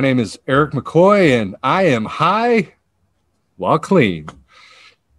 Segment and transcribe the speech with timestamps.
[0.00, 2.72] My name is Eric McCoy, and I am high
[3.58, 4.28] while clean.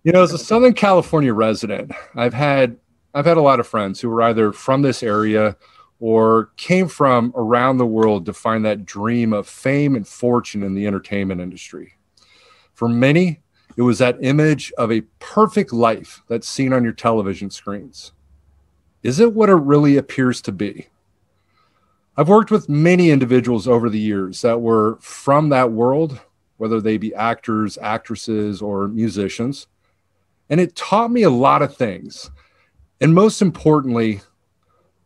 [0.03, 2.77] You know, as a Southern California resident, I've had
[3.13, 5.55] I've had a lot of friends who were either from this area
[5.99, 10.73] or came from around the world to find that dream of fame and fortune in
[10.73, 11.93] the entertainment industry.
[12.73, 13.39] For many,
[13.77, 18.13] it was that image of a perfect life that's seen on your television screens.
[19.03, 20.87] Is it what it really appears to be?
[22.17, 26.19] I've worked with many individuals over the years that were from that world,
[26.57, 29.67] whether they be actors, actresses, or musicians.
[30.49, 32.29] And it taught me a lot of things.
[32.99, 34.21] And most importantly,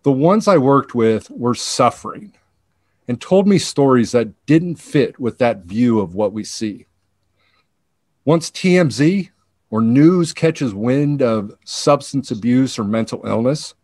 [0.01, 2.33] the ones I worked with were suffering
[3.07, 6.87] and told me stories that didn't fit with that view of what we see.
[8.25, 9.29] Once TMZ
[9.69, 13.75] or news catches wind of substance abuse or mental illness,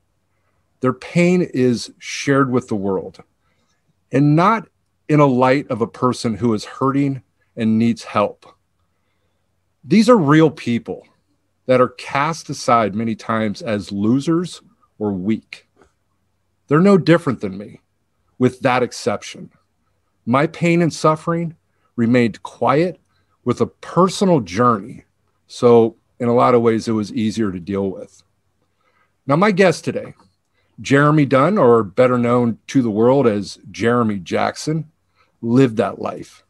[0.82, 3.24] their pain is shared with the world
[4.12, 4.68] and not
[5.08, 7.22] in a light of a person who is hurting
[7.56, 8.46] and needs help.
[9.84, 11.08] These are real people
[11.68, 14.62] that are cast aside many times as losers
[15.00, 15.68] or weak.
[16.68, 17.82] They're no different than me,
[18.40, 19.52] with that exception.
[20.26, 21.56] My pain and suffering
[21.96, 23.00] remained quiet
[23.44, 25.04] with a personal journey.
[25.48, 28.24] So, in a lot of ways, it was easier to deal with.
[29.28, 30.14] Now, my guest today
[30.80, 34.90] Jeremy Dunn, or better known to the world as Jeremy Jackson,
[35.42, 36.44] lived that life.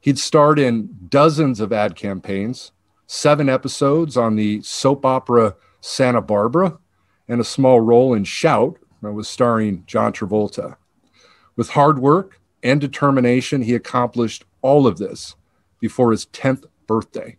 [0.00, 2.72] He'd starred in dozens of ad campaigns,
[3.06, 6.78] seven episodes on the soap opera Santa Barbara,
[7.28, 10.76] and a small role in Shout that was starring John Travolta.
[11.56, 15.34] With hard work and determination, he accomplished all of this
[15.80, 17.36] before his 10th birthday.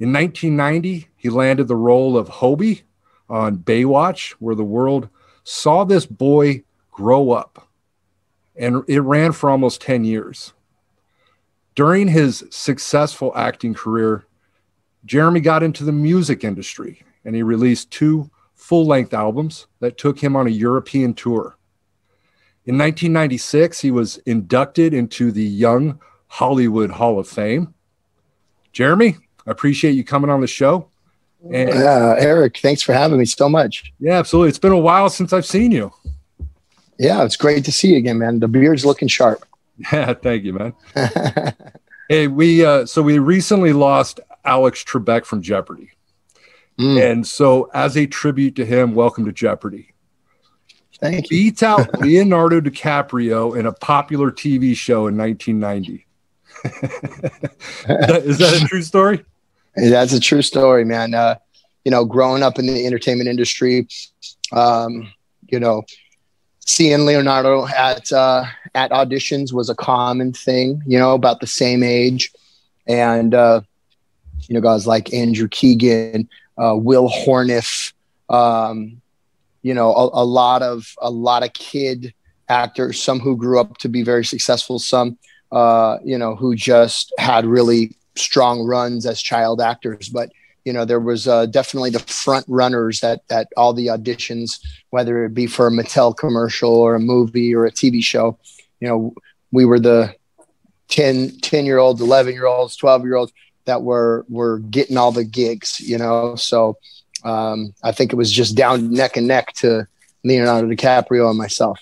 [0.00, 2.82] In 1990, he landed the role of Hobie
[3.28, 5.08] on Baywatch, where the world
[5.44, 7.68] saw this boy grow up.
[8.56, 10.52] And it ran for almost 10 years.
[11.74, 14.24] During his successful acting career,
[15.04, 20.18] Jeremy got into the music industry and he released two full length albums that took
[20.18, 21.56] him on a European tour.
[22.64, 27.74] In 1996, he was inducted into the Young Hollywood Hall of Fame.
[28.72, 29.16] Jeremy,
[29.46, 30.88] I appreciate you coming on the show.
[31.52, 33.92] And, uh, Eric, thanks for having me so much.
[34.00, 34.50] Yeah, absolutely.
[34.50, 35.92] It's been a while since I've seen you.
[36.98, 38.40] Yeah, it's great to see you again, man.
[38.40, 39.44] The beard's looking sharp.
[39.92, 40.74] Yeah, thank you, man.
[42.08, 45.90] hey, we uh, so we recently lost Alex Trebek from Jeopardy,
[46.78, 47.00] mm.
[47.00, 49.94] and so as a tribute to him, welcome to Jeopardy.
[51.00, 51.36] Thank you.
[51.36, 56.04] Beats out Leonardo DiCaprio in a popular TV show in 1990.
[56.64, 56.70] is,
[57.86, 59.24] that, is that a true story?
[59.76, 61.14] That's a true story, man.
[61.14, 61.36] Uh,
[61.84, 63.88] you know, growing up in the entertainment industry,
[64.52, 65.12] um,
[65.48, 65.84] you know,
[66.60, 70.82] seeing Leonardo at uh, at auditions was a common thing.
[70.86, 72.30] You know, about the same age,
[72.86, 73.62] and uh,
[74.48, 76.28] you know, guys like Andrew Keegan,
[76.62, 77.92] uh, Wil Horneff,
[78.28, 79.00] um,
[79.62, 82.12] you know, a, a, lot of a lot of kid
[82.48, 83.02] actors.
[83.02, 84.78] Some who grew up to be very successful.
[84.78, 85.18] Some,
[85.52, 90.30] uh, you know, who just had really strong runs as child actors, but
[90.64, 94.60] you know there was uh, definitely the front runners at at all the auditions,
[94.90, 98.38] whether it be for a Mattel commercial or a movie or a TV show.
[98.80, 99.14] You know,
[99.50, 100.14] we were the
[100.88, 103.32] 10, 10 year olds, 11 year olds, 12 year olds
[103.64, 105.80] that were were getting all the gigs.
[105.80, 106.78] You know, so
[107.24, 109.86] um, I think it was just down neck and neck to
[110.24, 111.80] Leonardo DiCaprio and myself.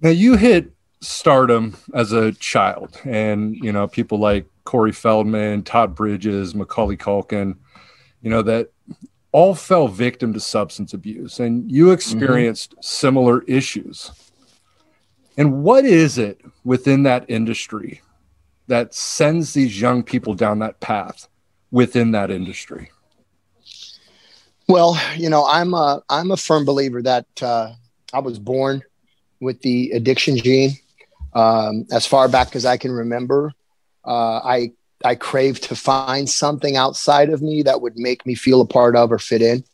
[0.00, 5.94] Now you hit stardom as a child, and you know people like Corey Feldman, Todd
[5.94, 7.56] Bridges, Macaulay Culkin,
[8.20, 8.70] you know, that
[9.32, 11.40] all fell victim to substance abuse.
[11.40, 12.80] And you experienced mm-hmm.
[12.82, 14.10] similar issues.
[15.38, 18.00] And what is it within that industry
[18.66, 21.28] that sends these young people down that path
[21.70, 22.90] within that industry?
[24.68, 27.72] Well, you know, I'm a I'm a firm believer that uh,
[28.12, 28.82] I was born
[29.40, 30.72] with the addiction gene.
[31.34, 33.52] Um, as far back as I can remember,
[34.06, 34.72] uh, I
[35.04, 38.96] I craved to find something outside of me that would make me feel a part
[38.96, 39.64] of or fit in.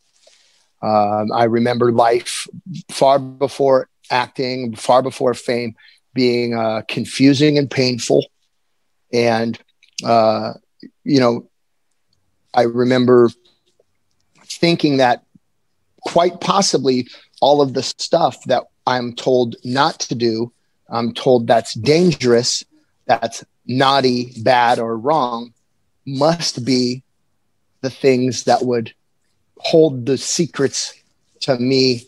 [0.83, 2.49] Um, I remember life
[2.91, 5.77] far before acting, far before fame,
[6.13, 8.27] being uh, confusing and painful.
[9.13, 9.59] And,
[10.05, 10.55] uh,
[11.05, 11.49] you know,
[12.53, 13.31] I remember
[14.45, 15.25] thinking that
[16.01, 17.09] quite possibly
[17.41, 20.53] all of the stuff that I'm told not to do,
[20.91, 22.65] I'm told that's dangerous,
[23.07, 25.53] that's naughty, bad, or wrong
[26.07, 27.03] must be
[27.81, 28.93] the things that would
[29.59, 30.95] hold the secrets
[31.41, 32.03] to me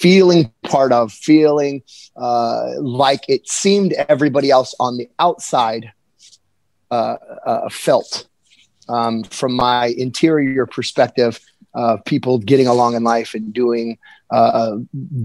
[0.00, 1.82] feeling part of, feeling
[2.16, 5.92] uh, like it seemed everybody else on the outside
[6.90, 7.16] uh,
[7.46, 8.26] uh, felt.
[8.88, 11.40] Um, from my interior perspective,
[11.74, 13.98] uh, people getting along in life and doing
[14.30, 14.76] uh,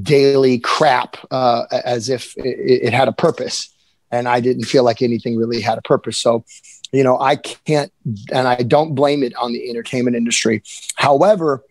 [0.01, 3.72] daily crap uh, as if it, it, had a purpose.
[4.13, 6.19] And I didn't feel like anything really had a purpose.
[6.19, 6.45] So,
[6.91, 7.91] you know, I can't,
[8.31, 10.61] and I don't blame it on the entertainment industry.
[10.95, 11.63] However,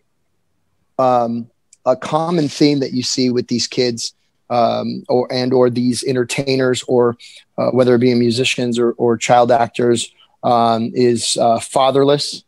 [0.99, 1.49] um,
[1.85, 4.13] a common theme that you see with these kids
[4.49, 7.17] um, or and or these entertainers or
[7.57, 10.11] uh, whether it be musicians or, or child actors
[10.43, 12.43] um, is uh, fatherless.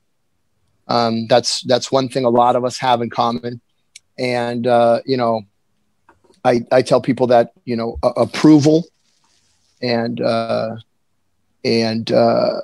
[0.87, 3.59] Um, that's that's one thing a lot of us have in common,
[4.19, 5.41] and uh, you know,
[6.43, 8.83] I I tell people that you know approval
[9.81, 10.75] and uh,
[11.63, 12.61] and uh,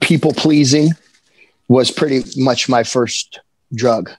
[0.00, 0.90] people pleasing
[1.68, 3.40] was pretty much my first
[3.74, 4.10] drug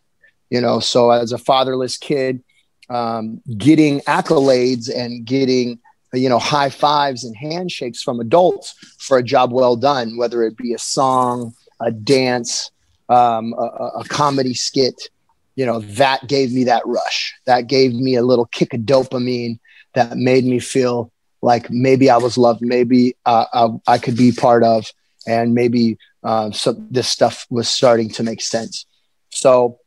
[0.50, 0.80] you know?
[0.80, 2.44] So as a fatherless kid
[2.90, 5.80] um, getting accolades and getting
[6.14, 10.56] you know high fives and handshakes from adults for a job well done whether it
[10.56, 12.72] be a song a dance
[13.10, 15.10] um, a, a comedy skit
[15.56, 17.36] you know that gave me that rush.
[17.46, 19.60] That gave me a little kick of dopamine
[19.98, 21.12] that made me feel
[21.42, 24.86] like maybe i was loved maybe uh, I, I, could be part of
[25.28, 28.86] and maybe uh, so this stuff was starting to make sense.
[29.30, 29.80] So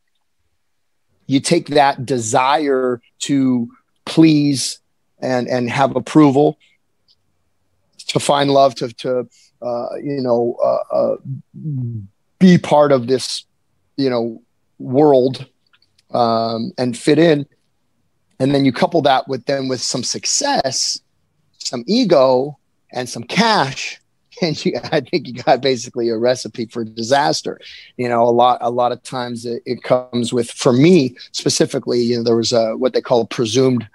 [1.27, 3.69] you take that desire to
[4.05, 4.79] please
[5.19, 6.57] and and have approval
[8.07, 9.29] to find love to to
[9.61, 11.15] uh, you know uh, uh,
[12.39, 13.45] be part of this
[13.97, 14.41] you know
[14.79, 15.45] world
[16.11, 17.45] um, and fit in
[18.41, 20.99] and then you couple that with them with some success
[21.59, 22.57] some ego
[22.91, 24.01] and some cash
[24.41, 27.59] and you, I think you got basically a recipe for disaster.
[27.97, 32.01] You know, a lot a lot of times it, it comes with, for me specifically,
[32.01, 33.87] you know, there was a what they call presumed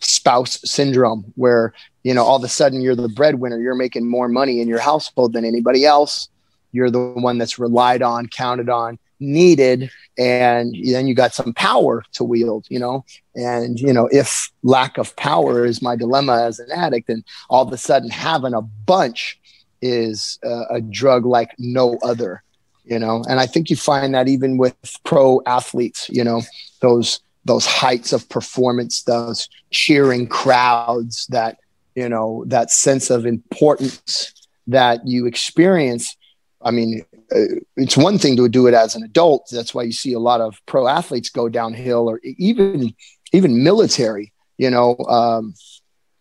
[0.00, 1.72] spouse syndrome, where
[2.02, 4.80] you know all of a sudden you're the breadwinner, you're making more money in your
[4.80, 6.28] household than anybody else.
[6.72, 12.04] You're the one that's relied on, counted on, needed, and then you got some power
[12.12, 12.66] to wield.
[12.68, 17.08] You know, and you know if lack of power is my dilemma as an addict,
[17.08, 19.38] and all of a sudden having a bunch
[19.82, 22.42] is a drug like no other
[22.84, 26.42] you know and i think you find that even with pro athletes you know
[26.80, 31.58] those those heights of performance those cheering crowds that
[31.94, 34.32] you know that sense of importance
[34.66, 36.16] that you experience
[36.64, 37.04] i mean
[37.34, 39.48] uh, it's one thing to do it as an adult.
[39.50, 42.94] That's why you see a lot of pro athletes go downhill or even
[43.32, 45.54] even military you know um,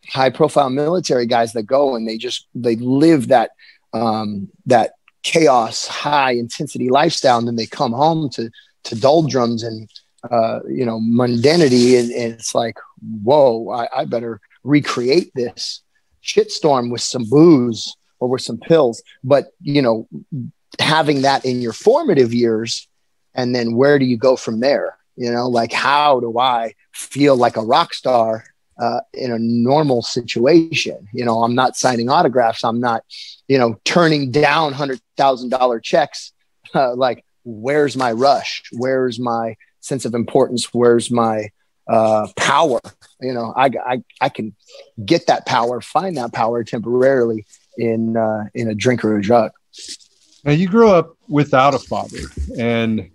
[0.07, 3.51] high profile military guys that go and they just they live that
[3.93, 7.37] um, that chaos high intensity lifestyle.
[7.37, 8.49] And then they come home to
[8.85, 9.89] to doldrums and
[10.29, 11.99] uh, you know mundanity.
[11.99, 12.77] And, and it's like
[13.23, 15.81] whoa I, I better recreate this
[16.23, 20.07] shitstorm with some booze or with some pills but you know
[20.79, 22.87] having that in your formative years
[23.35, 27.35] and then where do you go from there you know like how do i feel
[27.35, 28.43] like a rock star
[28.79, 31.07] uh, in a normal situation.
[31.13, 32.63] You know, I'm not signing autographs.
[32.63, 33.03] I'm not,
[33.47, 36.31] you know, turning down hundred thousand dollar checks.
[36.75, 38.63] Uh, like, where's my rush?
[38.71, 40.73] Where's my sense of importance?
[40.73, 41.51] Where's my
[41.87, 42.79] uh, power?
[43.21, 44.55] You know, I, I I can
[45.05, 47.45] get that power, find that power temporarily
[47.77, 49.51] in uh, in a drink or a drug.
[50.43, 52.19] Now, you grew up without a father,
[52.57, 53.09] and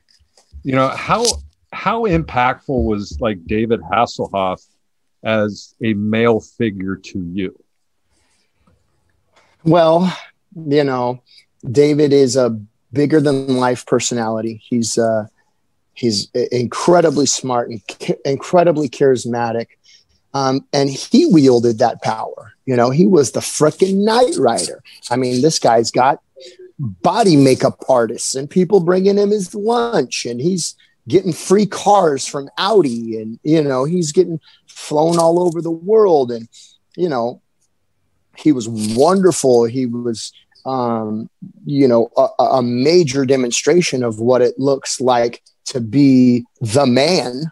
[0.62, 1.24] you know how
[1.72, 4.64] how impactful was like David Hasselhoff
[5.22, 7.58] as a male figure to you?
[9.64, 10.16] Well,
[10.54, 11.22] you know,
[11.70, 12.50] David is a
[12.92, 14.62] bigger than life personality.
[14.64, 15.26] He's uh,
[15.94, 17.82] he's incredibly smart and
[18.24, 19.66] incredibly charismatic,
[20.34, 22.52] um, and he wielded that power.
[22.66, 24.82] You know, he was the freaking Knight Rider.
[25.10, 26.20] I mean, this guy's got
[26.78, 30.74] body makeup artists and people bringing him his lunch, and he's
[31.08, 34.40] getting free cars from Audi, and you know, he's getting
[34.78, 36.48] flown all over the world and
[36.96, 37.42] you know
[38.36, 40.32] he was wonderful he was
[40.64, 41.28] um,
[41.64, 47.50] you know a, a, major demonstration of what it looks like to be the man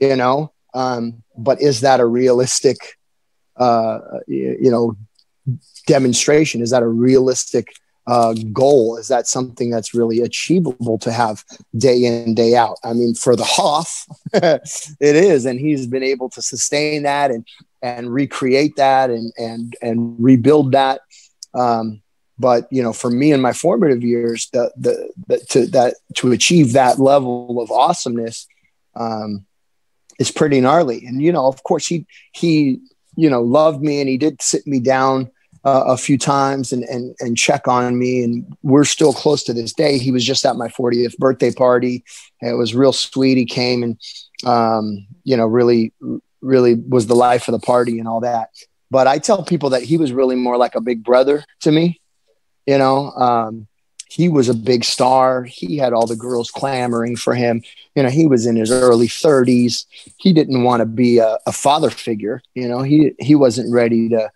[0.00, 2.76] you know um, but is that a realistic
[3.56, 4.96] uh, you know
[5.86, 7.72] demonstration is that a realistic
[8.06, 8.96] uh, goal?
[8.96, 11.44] Is that something that's really achievable to have
[11.76, 12.76] day in, day out?
[12.82, 15.44] I mean, for the Hoff, it is.
[15.44, 17.46] And he's been able to sustain that and,
[17.82, 21.02] and recreate that and, and, and rebuild that.
[21.54, 22.02] Um,
[22.36, 26.32] but you know, for me in my formative years, the, the, the to that to
[26.32, 28.46] achieve that level of awesomeness,
[28.96, 29.44] um,
[30.20, 31.04] is pretty gnarly.
[31.04, 32.78] And you know, of course, he he
[33.16, 35.28] you know loved me and he did sit me down
[35.64, 38.22] uh, a few times and, and and check on me.
[38.22, 39.98] And we're still close to this day.
[39.98, 42.04] He was just at my 40th birthday party.
[42.40, 43.36] It was real sweet.
[43.36, 43.98] He came and
[44.44, 45.92] um, you know really
[46.40, 48.50] really was the life of the party and all that.
[48.92, 52.00] But i tell people that he was really more like a big brother to me
[52.66, 53.66] you know um,
[54.10, 55.44] he was a big star.
[55.44, 57.62] He had all the girls clamoring for him.
[57.94, 59.84] You know he was in his early 30s
[60.16, 62.82] he didn't want to be a, a father figure you know?
[62.82, 64.30] He he wasn't ready to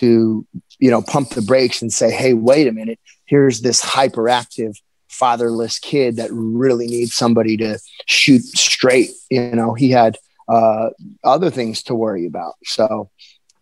[0.00, 0.46] to
[0.78, 2.98] you know pump the brakes and say hey wait a minute.
[3.26, 4.76] Here's this hyperactive
[5.08, 9.10] fatherless kid that really needs somebody to shoot straight.
[9.30, 10.18] You know he had
[10.48, 10.90] uh,
[11.22, 12.54] other things to worry about.
[12.64, 13.10] So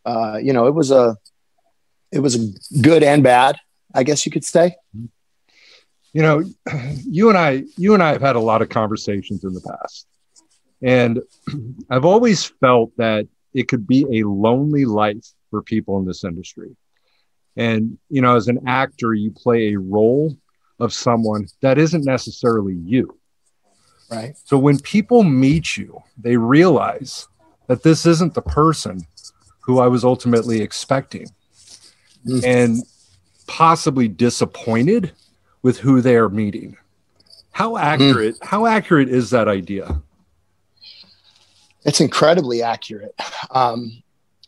[0.06, 1.16] uh, you know it was a
[2.10, 3.58] it was a good and bad
[3.94, 4.74] i guess you could say
[6.12, 6.42] you know
[7.04, 10.06] you and i you and i have had a lot of conversations in the past
[10.82, 11.20] and
[11.90, 16.76] i've always felt that it could be a lonely life for people in this industry.
[17.56, 20.36] And, you know, as an actor, you play a role
[20.78, 23.18] of someone that isn't necessarily you.
[24.10, 24.36] Right.
[24.44, 27.26] So when people meet you, they realize
[27.66, 29.00] that this isn't the person
[29.60, 31.26] who I was ultimately expecting
[32.26, 32.44] mm.
[32.44, 32.82] and
[33.46, 35.12] possibly disappointed
[35.62, 36.76] with who they are meeting.
[37.52, 38.46] How accurate, mm.
[38.46, 40.00] how accurate is that idea?
[41.84, 43.14] It's incredibly accurate.
[43.50, 44.02] Um,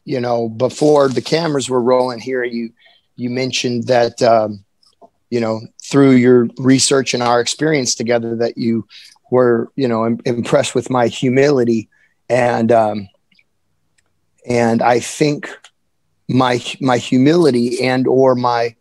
[0.04, 2.72] you know, before the cameras were rolling here, you
[3.16, 4.64] you mentioned that um,
[5.30, 8.86] you know through your research and our experience together that you
[9.30, 11.88] were you know Im- impressed with my humility
[12.28, 13.08] and um,
[14.48, 15.50] and I think
[16.28, 18.74] my my humility and or my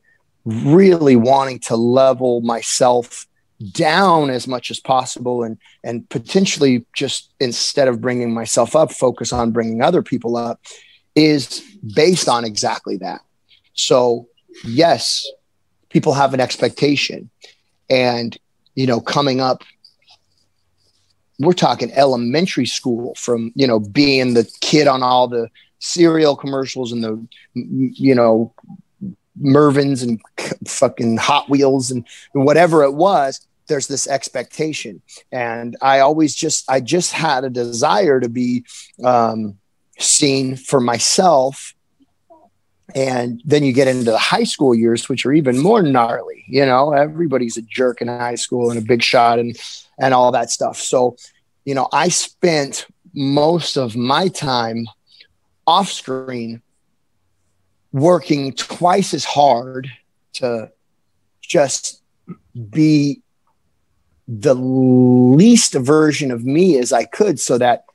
[0.45, 3.25] really wanting to level myself
[3.73, 9.33] down as much as possible and and potentially just instead of bringing myself up focus
[9.33, 10.61] on bringing other people up
[11.15, 11.61] is
[11.95, 13.21] based on exactly that.
[13.73, 14.27] So,
[14.63, 15.25] yes,
[15.89, 17.29] people have an expectation.
[17.89, 18.37] And,
[18.75, 19.63] you know, coming up,
[21.39, 26.91] we're talking elementary school from, you know, being the kid on all the cereal commercials
[26.91, 28.53] and the, you know,
[29.39, 30.21] Mervyn's and
[30.67, 35.01] fucking Hot Wheels and whatever it was there's this expectation.
[35.31, 38.65] And i always just i just had a desire to be
[39.01, 39.57] um,
[39.97, 41.73] seen for myself.
[42.95, 46.65] And then you get into the high school years which are even more gnarly you
[46.65, 49.55] know everybody's a jerk in high school and a big shot and
[49.97, 50.77] and all that stuff.
[50.77, 51.15] So
[51.63, 54.85] you know i spent most of my time
[55.65, 56.61] off screen
[57.91, 59.89] working twice as hard
[60.33, 60.71] to
[61.41, 62.01] just
[62.69, 63.21] be
[64.27, 67.85] the least version of me as i could so that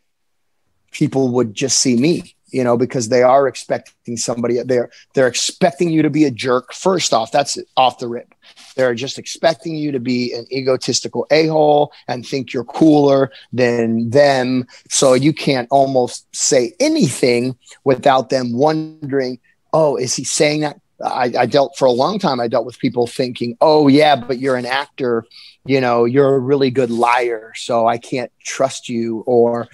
[0.91, 5.91] people would just see me you know because they are expecting somebody they're they're expecting
[5.91, 8.35] you to be a jerk first off that's off the rip.
[8.77, 14.67] They're just expecting you to be an egotistical a-hole and think you're cooler than them.
[14.89, 19.41] So you can't almost say anything without them wondering
[19.75, 20.81] oh is he saying that?
[21.05, 24.39] I, I dealt for a long time i dealt with people thinking oh yeah but
[24.39, 25.27] you're an actor
[25.67, 29.69] you know you're a really good liar so i can't trust you or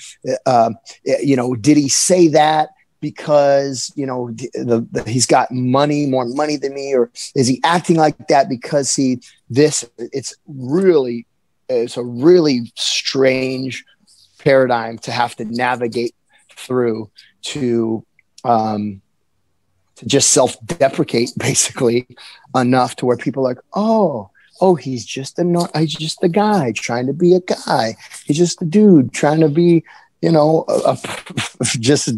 [0.47, 0.71] uh,
[1.05, 6.27] you know did he say that because you know the, the, he's got money more
[6.27, 11.27] money than me or is he acting like that because he this it's really
[11.69, 13.85] it's a really strange
[14.39, 16.15] paradigm to have to navigate
[16.57, 17.11] through
[17.43, 18.05] to
[18.45, 19.01] um
[20.01, 22.07] to just self-deprecate basically
[22.55, 24.31] enough to where people are like oh
[24.61, 27.97] oh, he's just a he's just a guy trying to be a guy.
[28.25, 29.83] He's just a dude trying to be,
[30.23, 32.11] you know, a, a, just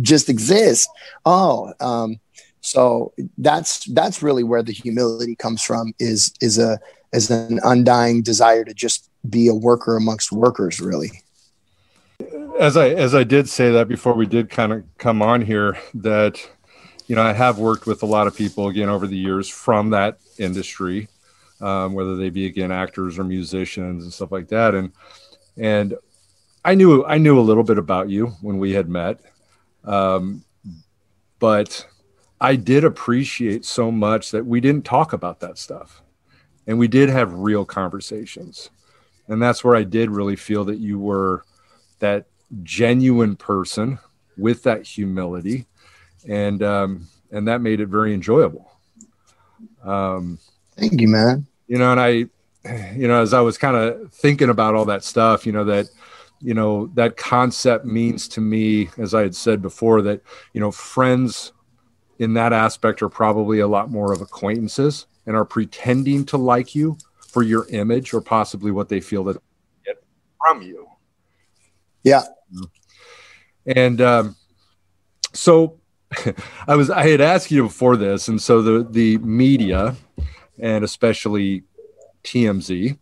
[0.00, 0.88] just exist.
[1.24, 2.18] Oh, um,
[2.60, 5.92] so that's that's really where the humility comes from.
[5.98, 6.80] Is is a
[7.12, 11.10] is an undying desire to just be a worker amongst workers, really.
[12.58, 15.78] As I as I did say that before we did kind of come on here
[15.94, 16.38] that
[17.06, 19.90] you know I have worked with a lot of people again over the years from
[19.90, 21.08] that industry
[21.62, 24.74] um, whether they be again actors or musicians and stuff like that.
[24.74, 24.92] And
[25.56, 25.94] and
[26.64, 29.20] I knew I knew a little bit about you when we had met,
[29.84, 30.44] um,
[31.38, 31.86] but
[32.40, 36.02] I did appreciate so much that we didn't talk about that stuff,
[36.66, 38.70] and we did have real conversations,
[39.28, 41.44] and that's where I did really feel that you were
[42.00, 42.26] that
[42.62, 43.98] genuine person
[44.36, 45.66] with that humility,
[46.28, 48.70] and um, and that made it very enjoyable.
[49.82, 50.38] Um,
[50.76, 51.46] Thank you, man.
[51.66, 52.08] you know, and I,
[52.94, 55.86] you know, as I was kind of thinking about all that stuff, you know, that,
[56.40, 60.20] you know that concept means to me as i had said before that
[60.52, 61.52] you know friends
[62.18, 66.74] in that aspect are probably a lot more of acquaintances and are pretending to like
[66.74, 66.96] you
[67.32, 69.36] for your image or possibly what they feel that
[69.84, 70.02] get
[70.40, 70.86] from you.
[72.02, 72.22] Yeah.
[73.66, 74.36] And um,
[75.32, 75.80] so
[76.66, 79.96] i was i had asked you before this and so the the media
[80.58, 81.62] and especially
[82.24, 82.96] tmz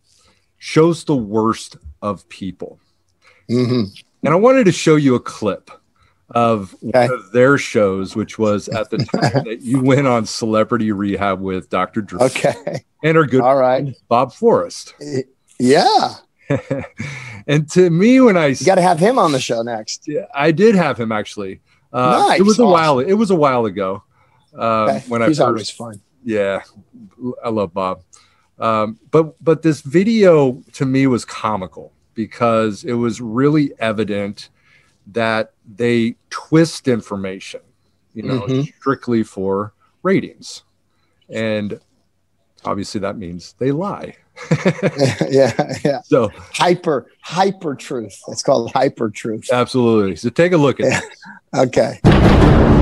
[0.57, 2.79] shows the worst of people
[3.49, 3.83] hmm
[4.23, 5.71] And I wanted to show you a clip
[6.29, 7.07] of Okay.
[7.07, 11.41] one of their shows, which was at the time that you went on Celebrity Rehab
[11.41, 12.01] with Dr.
[12.01, 14.93] Drew okay and our good all right Bob Forrest.
[15.59, 16.15] yeah
[17.47, 20.51] and to me, when I you got to have him on the show next I
[20.51, 21.59] did have him actually.
[21.93, 22.39] Uh, Nice.
[22.39, 22.71] It was a Awesome.
[22.71, 22.99] while.
[22.99, 24.03] It was a while ago.
[24.57, 24.99] Um.
[25.07, 26.61] When I he's first, always fun yeah,
[27.43, 28.03] I love Bob.
[28.59, 34.49] Um, but but this video to me was comical because it was really evident
[35.07, 37.61] that they twist information,
[38.13, 38.71] you know, Mhm.
[38.77, 40.61] strictly for ratings,
[41.27, 41.79] and
[42.63, 44.15] obviously that means they lie.
[45.29, 50.15] yeah yeah so hyper hyper truth it's called hyper truth absolutely.
[50.15, 50.99] So take a look at Yeah.
[51.53, 51.59] it.
[51.69, 52.80] okay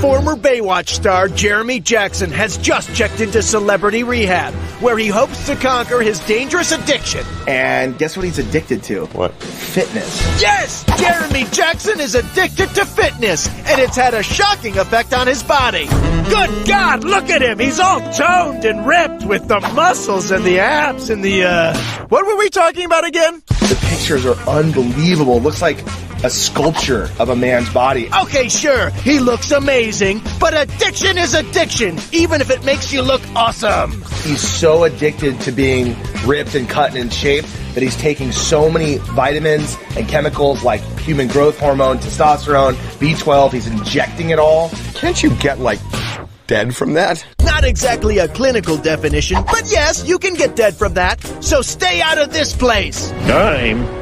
[0.00, 5.56] Former Baywatch star Jeremy Jackson has just checked into celebrity rehab, where he hopes to
[5.56, 7.24] conquer his dangerous addiction.
[7.48, 9.06] And guess what he's addicted to?
[9.06, 9.34] What?
[9.34, 10.20] Fitness.
[10.40, 15.42] Yes, Jeremy Jackson is addicted to fitness, and it's had a shocking effect on his
[15.42, 15.86] body.
[15.86, 17.58] Good God, look at him!
[17.58, 21.76] He's all toned and ripped with the muscles and the abs and the, uh,
[22.08, 23.42] what were we talking about again?
[23.48, 25.40] The pictures are unbelievable.
[25.40, 25.82] Looks like
[26.24, 28.08] a sculpture of a man's body.
[28.22, 33.22] Okay, sure, he looks amazing, but addiction is addiction, even if it makes you look
[33.34, 34.02] awesome.
[34.22, 38.70] He's so addicted to being ripped and cut and in shape that he's taking so
[38.70, 43.52] many vitamins and chemicals like human growth hormone, testosterone, B12.
[43.52, 44.70] He's injecting it all.
[44.94, 45.78] Can't you get like
[46.46, 47.24] dead from that?
[47.42, 51.22] Not exactly a clinical definition, but yes, you can get dead from that.
[51.42, 53.10] So stay out of this place.
[53.26, 53.97] Game?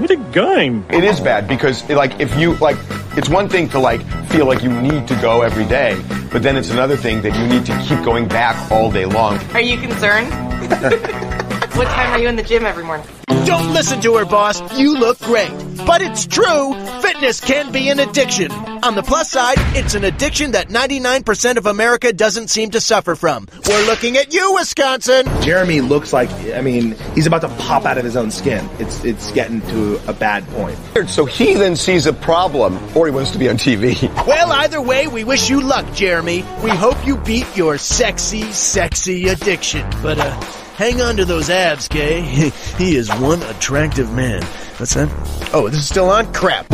[0.00, 0.86] What a game.
[0.88, 2.78] It is bad because like if you like
[3.18, 6.56] it's one thing to like feel like you need to go every day, but then
[6.56, 9.36] it's another thing that you need to keep going back all day long.
[9.52, 10.30] Are you concerned?
[11.76, 13.06] what time are you in the gym every morning?
[13.50, 14.78] Don't listen to her, boss.
[14.78, 15.50] You look great.
[15.84, 18.52] But it's true, fitness can be an addiction.
[18.52, 23.16] On the plus side, it's an addiction that 99% of America doesn't seem to suffer
[23.16, 23.48] from.
[23.66, 25.26] We're looking at you, Wisconsin.
[25.42, 28.68] Jeremy looks like, I mean, he's about to pop out of his own skin.
[28.78, 30.78] It's, it's getting to a bad point.
[31.08, 34.08] So he then sees a problem, or he wants to be on TV.
[34.30, 36.44] Well, either way, we wish you luck, Jeremy.
[36.62, 39.90] We hope you beat your sexy, sexy addiction.
[40.02, 42.22] But, uh, hang on to those abs, Kay.
[42.78, 44.42] he is one attractive man.
[44.78, 45.10] What's that?
[45.52, 46.32] Oh, this is still on?
[46.32, 46.66] Crap.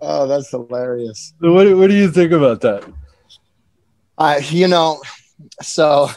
[0.00, 2.90] oh that's hilarious So what, what do you think about that?
[4.16, 5.02] Uh, you know,
[5.60, 6.08] so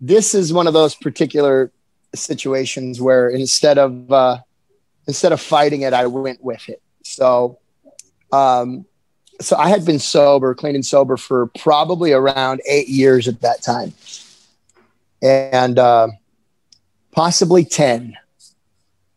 [0.00, 1.72] this is one of those particular
[2.14, 4.38] situations where instead of uh,
[5.08, 6.80] instead of fighting it, I went with it.
[7.02, 7.58] So,
[8.32, 8.86] um,
[9.40, 13.62] so I had been sober, clean and sober for probably around eight years at that
[13.62, 13.92] time,
[15.22, 16.08] and uh,
[17.12, 18.16] possibly ten.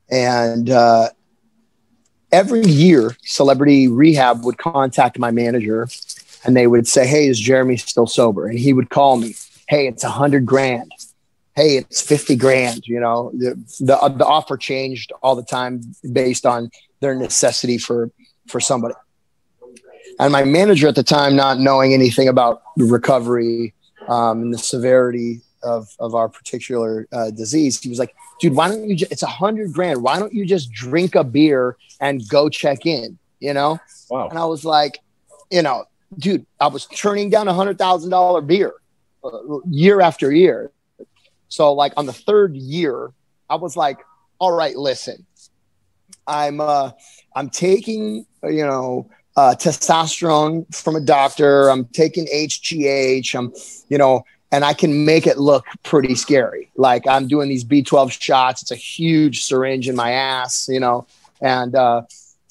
[0.10, 1.10] And uh,
[2.32, 5.88] every year, Celebrity Rehab would contact my manager
[6.44, 8.48] and they would say, Hey, is Jeremy still sober?
[8.48, 9.36] And he would call me,
[9.68, 10.92] Hey, it's a hundred grand.
[11.56, 12.88] Hey, it's 50 grand.
[12.88, 15.82] You know, the, the, uh, the offer changed all the time
[16.12, 18.10] based on their necessity for,
[18.48, 18.96] for somebody.
[20.20, 23.74] And my manager at the time, not knowing anything about the recovery
[24.08, 28.68] um, and the severity of, of our particular uh, disease, he was like, dude, why
[28.68, 30.02] don't you, ju- it's a hundred grand.
[30.02, 33.80] Why don't you just drink a beer and go check in, you know?
[34.10, 34.30] Wow.
[34.30, 35.00] And I was like,
[35.50, 35.86] you know,
[36.18, 38.74] dude, I was turning down a hundred thousand dollar beer
[39.24, 39.30] uh,
[39.68, 40.72] year after year.
[41.50, 43.12] So like on the third year,
[43.50, 44.00] I was like,
[44.40, 45.26] all right, listen,
[46.28, 46.92] I'm uh,
[47.36, 51.70] I'm taking you know uh, testosterone from a doctor.
[51.70, 53.36] I'm taking HGH.
[53.36, 53.54] I'm
[53.90, 56.72] you know, and I can make it look pretty scary.
[56.76, 58.62] Like I'm doing these B12 shots.
[58.62, 61.08] It's a huge syringe in my ass, you know,
[61.42, 62.04] and uh,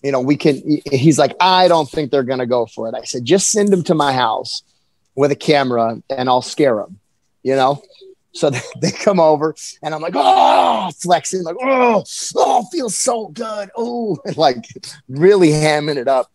[0.02, 0.60] you know we can.
[0.90, 2.94] He's like, I don't think they're gonna go for it.
[2.94, 4.62] I said, just send them to my house
[5.14, 6.98] with a camera, and I'll scare them.
[7.42, 7.82] You know.
[8.34, 12.02] So they, they come over and I'm like, oh, flexing, like, oh,
[12.34, 13.70] oh, feels so good.
[13.76, 14.64] Oh, like
[15.08, 16.30] really hamming it up.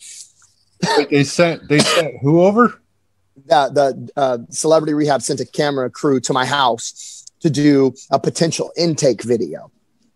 [1.09, 2.81] They sent they sent who over?
[3.45, 8.19] The, the uh, celebrity rehab sent a camera crew to my house to do a
[8.19, 9.71] potential intake video,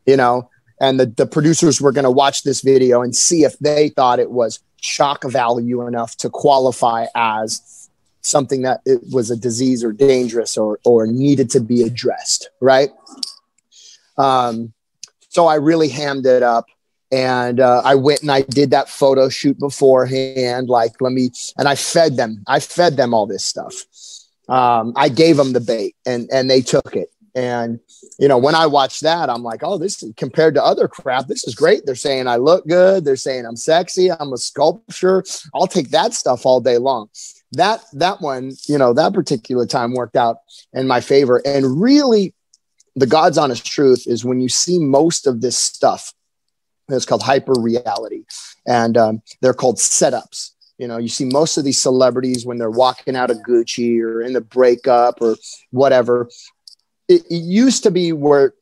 [0.05, 0.49] you know,
[0.81, 4.19] and the, the producers were going to watch this video and see if they thought
[4.19, 7.89] it was shock value enough to qualify as
[8.21, 12.49] something that it was a disease or dangerous or, or needed to be addressed.
[12.59, 12.89] Right.
[14.17, 14.73] Um,
[15.29, 16.65] so I really hammed it up
[17.11, 20.69] and uh, I went and I did that photo shoot beforehand.
[20.69, 22.43] Like, let me, and I fed them.
[22.47, 23.73] I fed them all this stuff.
[24.47, 27.09] Um, I gave them the bait, and and they took it.
[27.35, 27.79] And
[28.19, 31.27] you know, when I watched that, I'm like, oh, this is compared to other crap.
[31.27, 31.85] This is great.
[31.85, 33.05] They're saying I look good.
[33.05, 34.11] They're saying I'm sexy.
[34.11, 35.23] I'm a sculpture.
[35.53, 37.09] I'll take that stuff all day long.
[37.53, 40.37] That that one, you know, that particular time worked out
[40.73, 41.41] in my favor.
[41.45, 42.33] And really,
[42.95, 46.13] the God's honest truth is when you see most of this stuff
[46.95, 48.23] it's called hyper reality,
[48.65, 50.51] and um, they're called setups.
[50.77, 54.21] You know, you see most of these celebrities when they're walking out of Gucci or
[54.21, 55.35] in the breakup or
[55.69, 56.27] whatever.
[57.07, 58.53] It, it used to be where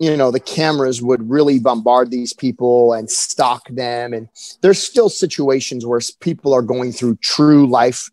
[0.00, 4.28] you know the cameras would really bombard these people and stalk them and
[4.62, 8.10] there's still situations where people are going through true life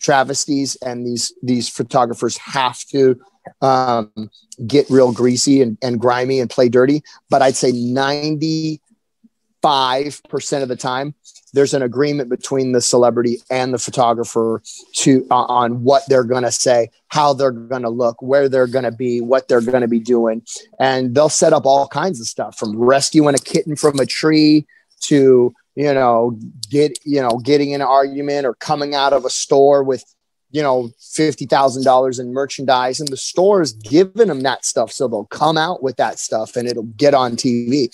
[0.00, 3.20] travesties and these these photographers have to
[3.62, 4.10] um,
[4.66, 8.80] get real greasy and, and grimy and play dirty but i'd say 90
[9.68, 11.14] 5% of the time
[11.52, 14.62] there's an agreement between the celebrity and the photographer
[14.94, 18.66] to uh, on what they're going to say how they're going to look where they're
[18.66, 20.42] going to be what they're going to be doing.
[20.78, 24.66] And they'll set up all kinds of stuff from rescuing a kitten from a tree
[25.00, 26.38] to you know
[26.70, 30.04] get you know getting in an argument or coming out of a store with
[30.50, 33.00] you know $50,000 in merchandise.
[33.00, 34.92] And the store is giving them that stuff.
[34.92, 37.88] So they'll come out with that stuff and it'll get on TV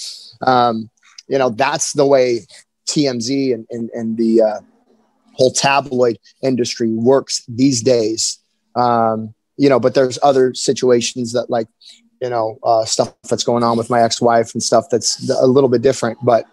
[0.47, 0.91] um,
[1.29, 2.41] you know that's the way
[2.87, 4.61] TMZ and and, and the uh,
[5.33, 8.39] whole tabloid industry works these days.
[8.77, 11.69] Um, you know, but there's other situations that like
[12.21, 15.71] you know uh, stuff that's going on with my ex-wife and stuff that's a little
[15.71, 16.47] bit different, but.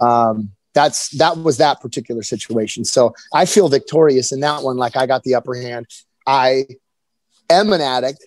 [0.00, 2.84] Um, that's that was that particular situation.
[2.84, 4.76] So I feel victorious in that one.
[4.76, 5.86] Like I got the upper hand.
[6.24, 6.66] I
[7.50, 8.24] am an addict.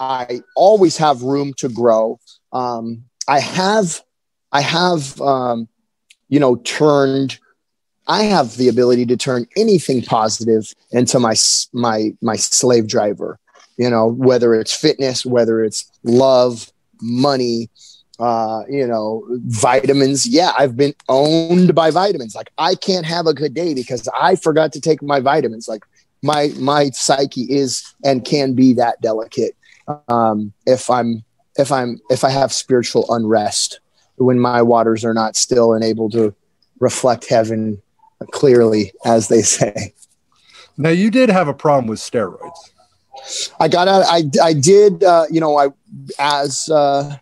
[0.00, 2.18] I always have room to grow.
[2.52, 4.00] Um, I have
[4.52, 5.68] I have, um,
[6.28, 7.38] you know, turned.
[8.06, 11.34] I have the ability to turn anything positive into my
[11.72, 13.38] my my slave driver.
[13.76, 17.70] You know, whether it's fitness, whether it's love, money,
[18.18, 20.26] uh, you know, vitamins.
[20.26, 22.34] Yeah, I've been owned by vitamins.
[22.34, 25.68] Like I can't have a good day because I forgot to take my vitamins.
[25.68, 25.82] Like
[26.22, 29.56] my my psyche is and can be that delicate.
[30.08, 31.24] Um, if I'm
[31.56, 33.80] if I'm if I have spiritual unrest,
[34.24, 36.34] when my waters are not still and able to
[36.80, 37.80] reflect heaven
[38.32, 39.94] clearly, as they say.
[40.76, 42.70] Now, you did have a problem with steroids.
[43.60, 44.04] I got out.
[44.06, 45.04] I I did.
[45.04, 45.68] Uh, you know, I
[46.18, 47.16] as uh,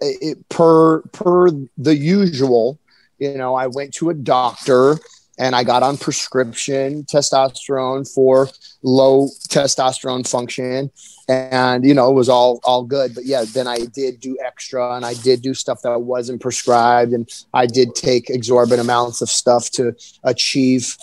[0.00, 2.78] it, per per the usual.
[3.18, 4.98] You know, I went to a doctor
[5.38, 8.48] and I got on prescription testosterone for
[8.82, 10.90] low testosterone function
[11.28, 13.14] and you know it was all all good.
[13.14, 17.12] But yeah then i did do extra and i did do stuff that wasn't prescribed.
[17.12, 20.96] And i did take exorbitant amounts of stuff to achieve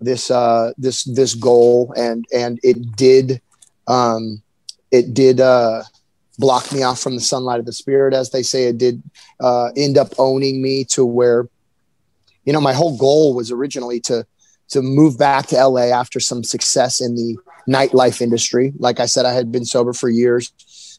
[0.00, 1.92] this uh this this goal.
[1.96, 3.40] And and it did
[3.88, 4.42] um
[4.90, 5.82] it did uh
[6.38, 8.64] block me off from the sunlight of the spirit as they say.
[8.64, 9.02] It did
[9.40, 11.48] uh end up owning me to where
[12.44, 14.26] you know my whole goal was originally to
[14.72, 17.36] to move back to LA after some success in the
[17.68, 18.72] nightlife industry.
[18.78, 20.50] Like I said, I had been sober for years,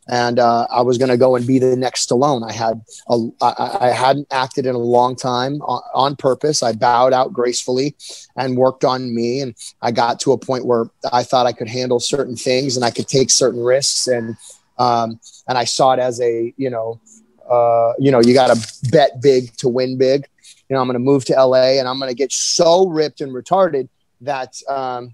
[0.08, 2.48] and uh, I was going to go and be the next Stallone.
[2.48, 6.62] I had a, I, I hadn't acted in a long time on, on, purpose.
[6.62, 7.96] I bowed out gracefully
[8.36, 11.70] and worked on me, and I got to a point where I thought I could
[11.70, 14.38] handle certain things and I could take certain risks, and
[14.78, 17.00] um, and I saw it as a you know.
[17.50, 20.30] Uh, you know, you got to bet big to win big.
[20.74, 23.22] You know, I'm going to move to LA and I'm going to get so ripped
[23.22, 23.90] and retarded
[24.22, 25.14] that um,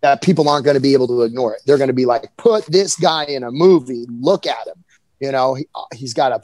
[0.00, 1.60] that people aren't going to be able to ignore it.
[1.66, 4.06] They're going to be like, put this guy in a movie.
[4.08, 4.82] Look at him.
[5.20, 5.66] You know, he,
[6.00, 6.40] has got a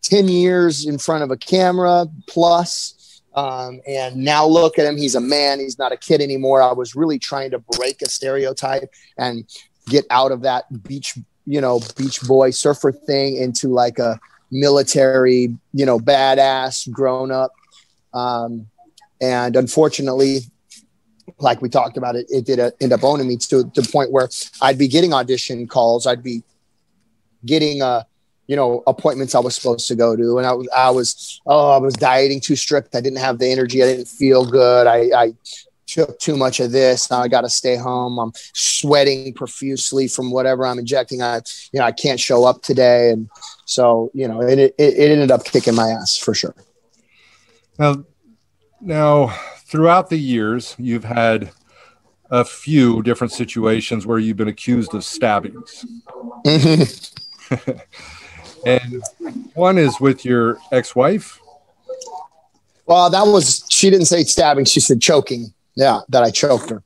[0.00, 3.20] 10 years in front of a camera plus.
[3.34, 4.96] Um, and now look at him.
[4.96, 5.60] He's a man.
[5.60, 6.62] He's not a kid anymore.
[6.62, 9.44] I was really trying to break a stereotype and
[9.90, 14.18] get out of that beach, you know, beach boy surfer thing into like a
[14.50, 17.52] military, you know, badass grown up.
[18.12, 18.66] Um,
[19.20, 20.40] and unfortunately,
[21.38, 23.88] like we talked about it, it did uh, end up owning me to, to the
[23.90, 24.28] point where
[24.60, 26.06] I'd be getting audition calls.
[26.06, 26.42] I'd be
[27.44, 28.04] getting, uh,
[28.46, 30.38] you know, appointments I was supposed to go to.
[30.38, 32.94] And I was, I was, oh, I was dieting too strict.
[32.94, 33.82] I didn't have the energy.
[33.82, 34.86] I didn't feel good.
[34.86, 35.34] I, I
[35.86, 37.10] took too much of this.
[37.10, 38.18] Now I got to stay home.
[38.18, 41.22] I'm sweating profusely from whatever I'm injecting.
[41.22, 41.36] I,
[41.72, 43.10] you know, I can't show up today.
[43.10, 43.28] And
[43.66, 46.54] so, you know, it, it, it ended up kicking my ass for sure.
[47.80, 48.04] Now,
[48.82, 49.28] now
[49.64, 51.50] throughout the years, you've had
[52.30, 55.86] a few different situations where you've been accused of stabbings.
[56.44, 57.54] Mm-hmm.
[58.66, 59.02] and
[59.54, 61.40] one is with your ex-wife.
[62.84, 65.54] Well, that was she didn't say stabbing; she said choking.
[65.74, 66.82] Yeah, that I choked her.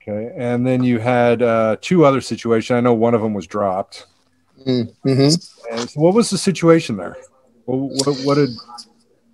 [0.00, 2.74] Okay, and then you had uh, two other situations.
[2.74, 4.06] I know one of them was dropped.
[4.66, 5.74] Mm-hmm.
[5.74, 7.18] And so what was the situation there?
[7.66, 8.50] What, what, what, did?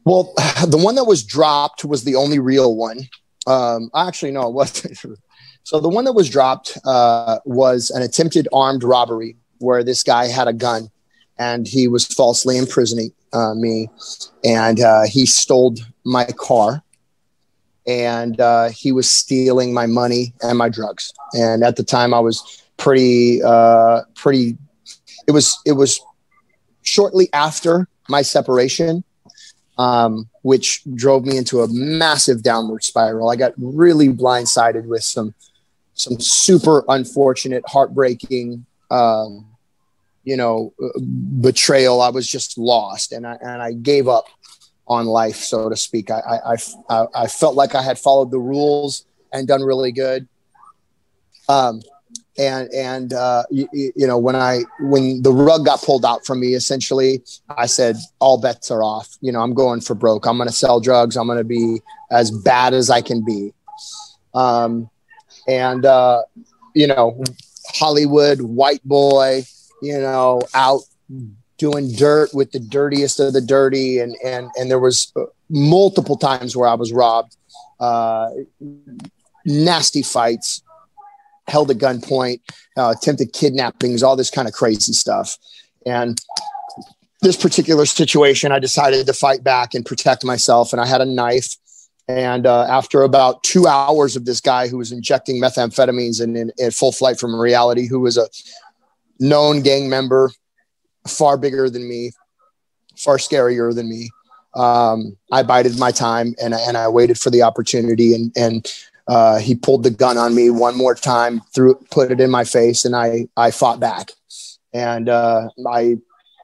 [0.04, 0.32] Well,
[0.66, 3.00] the one that was dropped was the only real one.
[3.46, 4.98] Um, actually, no, it wasn't.
[5.62, 10.26] so the one that was dropped uh, was an attempted armed robbery where this guy
[10.26, 10.90] had a gun
[11.38, 13.88] and he was falsely imprisoning uh, me,
[14.44, 16.84] and uh, he stole my car
[17.86, 21.12] and uh, he was stealing my money and my drugs.
[21.34, 24.56] And at the time, I was pretty, uh, pretty.
[25.26, 26.00] It was it was
[26.82, 29.04] shortly after my separation,
[29.78, 33.30] um, which drove me into a massive downward spiral.
[33.30, 35.34] I got really blindsided with some
[35.96, 38.66] some super unfortunate, heartbreaking.
[38.90, 39.46] Um,
[40.24, 40.72] you know,
[41.40, 42.00] betrayal.
[42.00, 44.26] I was just lost, and I and I gave up
[44.86, 46.10] on life, so to speak.
[46.10, 46.56] I, I,
[46.90, 50.28] I, I felt like I had followed the rules and done really good.
[51.48, 51.80] Um,
[52.38, 56.40] and and uh, you, you, know when I when the rug got pulled out from
[56.40, 57.22] me, essentially,
[57.56, 59.16] I said all bets are off.
[59.20, 60.26] You know, I'm going for broke.
[60.26, 61.16] I'm going to sell drugs.
[61.16, 63.52] I'm going to be as bad as I can be.
[64.34, 64.90] Um,
[65.46, 66.22] and uh,
[66.74, 67.22] you know,
[67.74, 69.44] Hollywood white boy,
[69.80, 70.80] you know, out
[71.56, 76.16] doing dirt with the dirtiest of the dirty and and and there was uh, multiple
[76.16, 77.36] times where I was robbed
[77.78, 78.30] uh,
[79.44, 80.63] nasty fights
[81.46, 82.40] held at gunpoint
[82.76, 85.38] uh, attempted kidnappings all this kind of crazy stuff
[85.86, 86.20] and
[87.20, 91.06] this particular situation I decided to fight back and protect myself and I had a
[91.06, 91.56] knife
[92.06, 96.52] and uh, after about two hours of this guy who was injecting methamphetamines and in,
[96.58, 98.28] in full flight from reality who was a
[99.18, 100.30] known gang member
[101.06, 102.12] far bigger than me,
[102.96, 104.10] far scarier than me.
[104.54, 108.72] Um, I bided my time and, and I waited for the opportunity and, and
[109.06, 112.44] uh, he pulled the gun on me one more time, threw, put it in my
[112.44, 114.12] face and I, I fought back
[114.72, 115.96] and uh, I,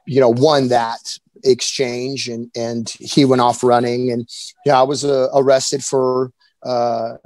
[0.05, 4.27] you know, won that exchange and, and he went off running and
[4.65, 6.31] yeah, I was uh, arrested for,
[6.63, 7.17] uh,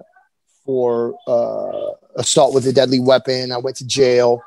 [0.66, 3.52] for uh, assault with a deadly weapon.
[3.52, 4.42] I went to jail.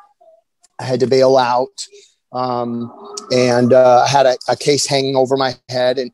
[0.80, 1.86] I had to bail out
[2.32, 2.92] um,
[3.32, 6.10] and uh, I had a, a, case hanging over my head, and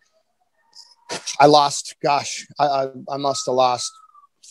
[1.41, 1.97] I lost.
[2.03, 3.93] Gosh, I, I, I must have lost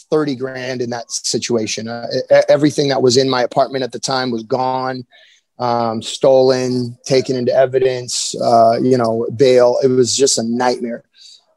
[0.10, 1.88] thirty grand in that situation.
[1.88, 2.08] Uh,
[2.50, 5.06] everything that was in my apartment at the time was gone,
[5.60, 8.36] um, stolen, taken into evidence.
[8.42, 9.78] Uh, you know, bail.
[9.84, 11.04] It was just a nightmare.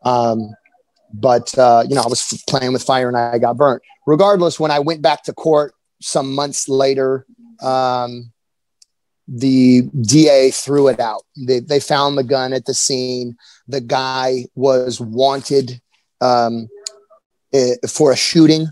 [0.04, 0.54] Um,
[1.12, 3.82] but uh, you know, I was playing with fire and I got burnt.
[4.06, 7.26] Regardless, when I went back to court some months later.
[7.62, 8.32] Um,
[9.28, 11.22] the DA threw it out.
[11.36, 13.36] They, they found the gun at the scene.
[13.66, 15.80] The guy was wanted
[16.20, 16.68] um,
[17.88, 18.66] for a shooting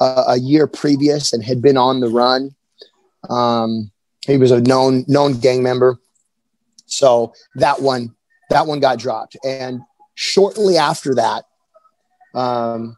[0.00, 2.54] uh, a year previous and had been on the run.
[3.28, 3.90] Um,
[4.26, 5.98] he was a known known gang member.
[6.86, 8.14] So that one
[8.50, 9.36] that one got dropped.
[9.44, 9.80] And
[10.14, 11.44] shortly after that,
[12.34, 12.96] um,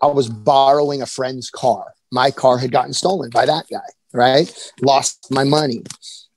[0.00, 1.94] I was borrowing a friend's car.
[2.12, 3.80] My car had gotten stolen by that guy.
[4.14, 5.82] Right, lost my money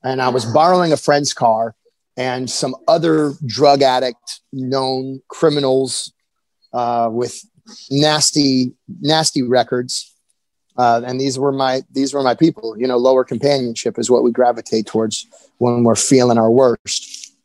[0.04, 1.76] and I was borrowing a friend's car,
[2.18, 6.12] and some other drug addict known criminals
[6.74, 7.44] uh, with
[7.90, 10.16] nasty, nasty records.
[10.78, 12.78] Uh, and these were my these were my people.
[12.78, 17.36] You know, lower companionship is what we gravitate towards when we're feeling our worst.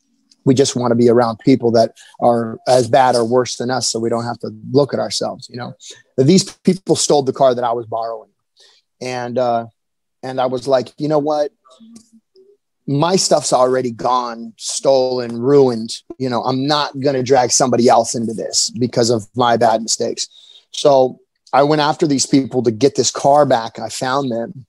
[0.44, 3.88] We just want to be around people that are as bad or worse than us,
[3.88, 5.48] so we don't have to look at ourselves.
[5.50, 5.74] You know,
[6.16, 8.30] these people stole the car that I was borrowing,
[9.00, 9.66] and uh,
[10.22, 11.50] and I was like, you know what?
[12.86, 16.02] My stuff's already gone, stolen, ruined.
[16.18, 19.82] You know, I'm not going to drag somebody else into this because of my bad
[19.82, 20.28] mistakes.
[20.70, 21.20] So
[21.52, 23.78] I went after these people to get this car back.
[23.78, 24.66] I found them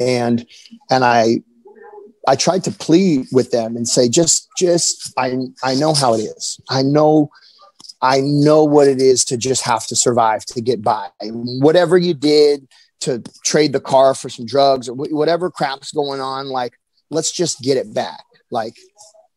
[0.00, 0.46] and,
[0.90, 1.42] and I,
[2.26, 6.18] I tried to plead with them and say, just, just, I, I know how it
[6.18, 6.58] is.
[6.70, 7.30] I know,
[8.00, 11.08] I know what it is to just have to survive to get by.
[11.20, 12.66] Whatever you did
[13.00, 16.78] to trade the car for some drugs or whatever crap's going on, like
[17.10, 18.24] let's just get it back.
[18.50, 18.76] Like,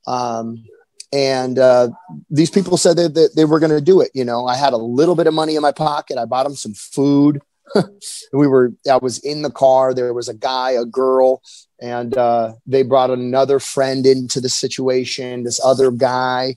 [0.08, 0.64] um,
[1.12, 1.90] and uh,
[2.30, 4.12] these people said that, that they were going to do it.
[4.14, 6.18] You know, I had a little bit of money in my pocket.
[6.18, 7.42] I bought them some food.
[8.34, 9.94] we were, I was in the car.
[9.94, 11.42] There was a guy, a girl,
[11.82, 16.56] and uh, they brought another friend into the situation, this other guy.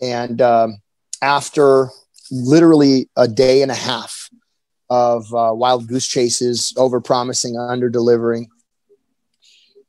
[0.00, 0.78] And um,
[1.20, 1.88] after
[2.30, 4.30] literally a day and a half
[4.88, 8.48] of uh, wild goose chases, over promising, under delivering,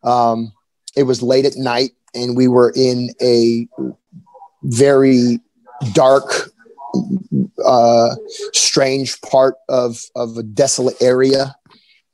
[0.04, 0.52] um,
[0.96, 3.68] it was late at night and we were in a
[4.64, 5.40] very
[5.94, 6.52] dark
[7.64, 8.16] uh,
[8.52, 11.56] strange part of of a desolate area,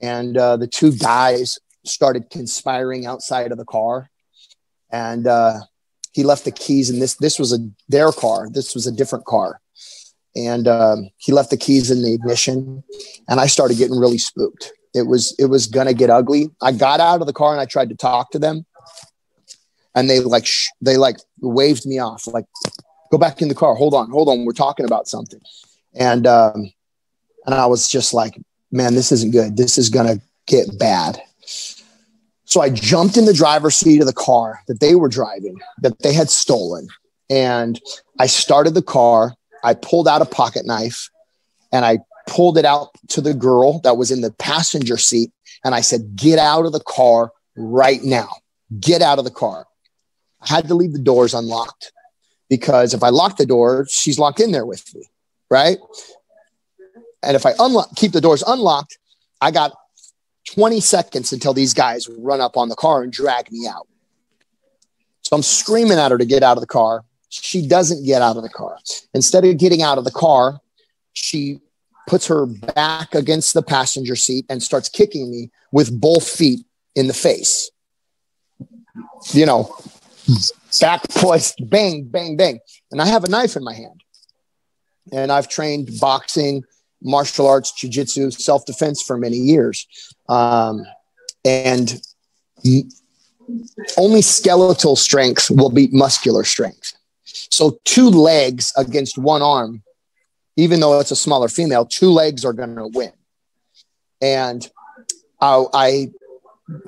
[0.01, 4.09] and uh, the two guys started conspiring outside of the car,
[4.91, 5.59] and uh,
[6.11, 7.15] he left the keys in this.
[7.15, 7.59] This was a
[7.89, 8.49] their car.
[8.49, 9.59] This was a different car,
[10.35, 12.83] and um, he left the keys in the ignition,
[13.27, 14.73] and I started getting really spooked.
[14.97, 16.49] It was it was gonna get ugly.
[16.61, 18.65] I got out of the car and I tried to talk to them,
[19.95, 22.45] and they like sh- they like waved me off like
[23.11, 23.75] go back in the car.
[23.75, 24.45] Hold on, hold on.
[24.45, 25.41] We're talking about something.
[25.95, 26.71] And um,
[27.45, 28.39] and I was just like,
[28.71, 29.57] man, this isn't good.
[29.57, 31.21] This is gonna get bad.
[32.45, 35.99] So I jumped in the driver's seat of the car that they were driving, that
[35.99, 36.87] they had stolen.
[37.29, 37.79] And
[38.19, 39.35] I started the car.
[39.63, 41.09] I pulled out a pocket knife
[41.73, 45.31] and I pulled it out to the girl that was in the passenger seat.
[45.63, 48.29] And I said, Get out of the car right now.
[48.79, 49.65] Get out of the car.
[50.41, 51.91] I had to leave the doors unlocked
[52.49, 55.09] because if I lock the door, she's locked in there with me,
[55.49, 55.77] right?
[57.23, 58.99] And if I unlock, keep the doors unlocked,
[59.41, 59.73] I got
[60.53, 63.87] 20 seconds until these guys run up on the car and drag me out.
[65.23, 67.03] So I'm screaming at her to get out of the car.
[67.29, 68.77] She doesn't get out of the car.
[69.13, 70.61] Instead of getting out of the car,
[71.11, 71.59] she
[72.07, 76.65] puts her back against the passenger seat and starts kicking me with both feet
[76.95, 77.69] in the face.
[79.33, 79.75] You know,
[80.81, 82.59] back poised, bang, bang, bang.
[82.91, 84.03] And I have a knife in my hand.
[85.11, 86.63] And I've trained boxing,
[87.01, 89.87] martial arts, jujitsu, self defense for many years.
[90.27, 90.85] Um,
[91.45, 92.01] and
[93.97, 96.93] only skeletal strength will beat muscular strength.
[97.23, 99.83] So, two legs against one arm,
[100.57, 103.13] even though it's a smaller female, two legs are going to win.
[104.21, 104.67] And
[105.39, 106.07] I, I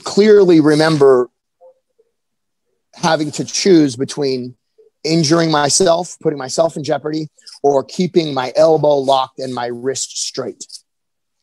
[0.03, 1.29] clearly remember
[2.95, 4.55] having to choose between
[5.03, 7.29] injuring myself, putting myself in jeopardy,
[7.63, 10.65] or keeping my elbow locked and my wrist straight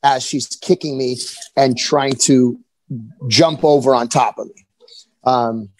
[0.03, 1.17] as she's kicking me
[1.57, 2.59] and trying to
[3.29, 4.67] jump over on top of me.
[5.25, 5.71] Um,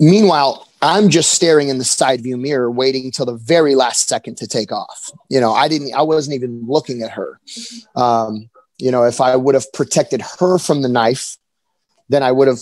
[0.00, 4.36] meanwhile, I'm just staring in the side view mirror, waiting till the very last second
[4.38, 5.12] to take off.
[5.28, 7.40] You know, I didn't, I wasn't even looking at her.
[7.94, 11.36] Um, you know, if I would have protected her from the knife,
[12.08, 12.58] then I would have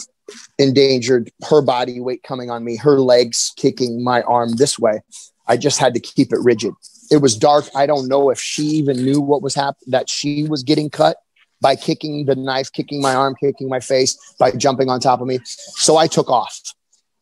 [0.59, 5.00] endangered her body weight coming on me, her legs kicking my arm this way.
[5.46, 6.74] I just had to keep it rigid.
[7.11, 7.64] It was dark.
[7.74, 11.16] I don't know if she even knew what was happening, that she was getting cut
[11.61, 15.26] by kicking the knife, kicking my arm, kicking my face, by jumping on top of
[15.26, 15.40] me.
[15.44, 16.61] So I took off.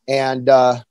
[0.07, 0.81] And uh,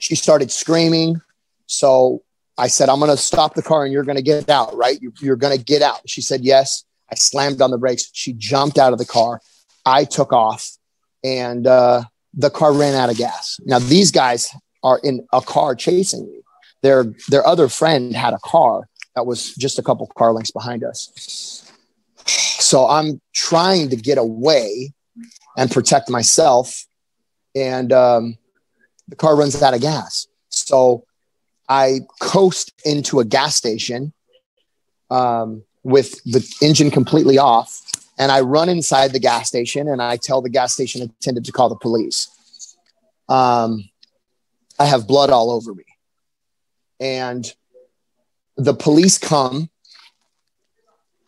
[0.00, 1.20] she started screaming.
[1.66, 2.22] So
[2.58, 4.98] I said, I'm going to stop the car and you're going to get out, right?
[5.20, 6.08] You're, going to get out.
[6.08, 6.84] She said, Yes.
[7.10, 8.10] I slammed on the brakes.
[8.12, 9.40] She jumped out of the car.
[9.84, 10.76] I took off
[11.22, 12.02] and uh,
[12.34, 13.60] the car ran out of gas.
[13.64, 16.40] Now these guys are in a car chasing me.
[16.82, 20.84] Their their other friend had a car that was just a couple car lengths behind
[20.84, 21.70] us.
[22.26, 24.92] So I'm trying to get away
[25.56, 26.86] and protect myself,
[27.54, 28.36] and um,
[29.08, 30.26] the car runs out of gas.
[30.48, 31.04] So
[31.68, 34.12] I coast into a gas station
[35.10, 37.82] um, with the engine completely off
[38.18, 41.52] and I run inside the gas station and I tell the gas station attendant to
[41.52, 42.28] call the police.
[43.28, 43.88] Um,
[44.78, 45.84] I have blood all over me.
[46.98, 47.52] And
[48.56, 49.68] the police come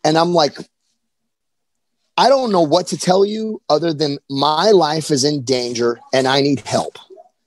[0.03, 0.57] and I'm like,
[2.17, 6.27] I don't know what to tell you other than my life is in danger and
[6.27, 6.97] I need help.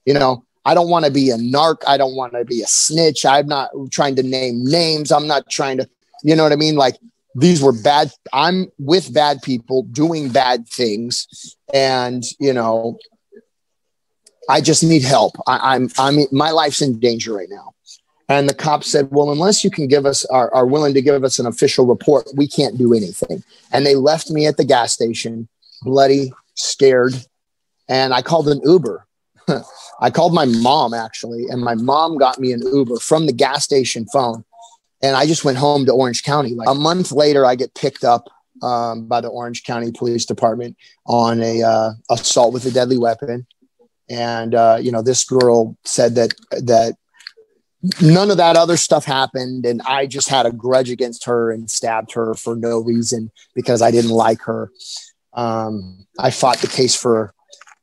[0.04, 1.82] You know, I don't want to be a narc.
[1.86, 3.24] I don't want to be a snitch.
[3.24, 5.12] I'm not trying to name names.
[5.12, 5.88] I'm not trying to,
[6.22, 6.76] you know what I mean?
[6.76, 6.96] Like,
[7.34, 12.98] these were bad i'm with bad people doing bad things and you know
[14.48, 17.74] i just need help I, am i'm i'm my life's in danger right now
[18.28, 21.24] and the cop said well unless you can give us are, are willing to give
[21.24, 23.42] us an official report we can't do anything
[23.72, 25.48] and they left me at the gas station
[25.82, 27.14] bloody scared
[27.88, 29.06] and i called an uber
[30.02, 33.64] i called my mom actually and my mom got me an uber from the gas
[33.64, 34.44] station phone
[35.02, 36.54] and I just went home to Orange County.
[36.54, 38.28] Like a month later, I get picked up
[38.62, 40.76] um, by the Orange County Police Department
[41.06, 43.46] on a uh, assault with a deadly weapon,
[44.08, 46.94] And uh, you know, this girl said that that
[48.00, 51.68] none of that other stuff happened, and I just had a grudge against her and
[51.68, 54.70] stabbed her for no reason because I didn't like her.
[55.32, 57.34] Um, I fought the case for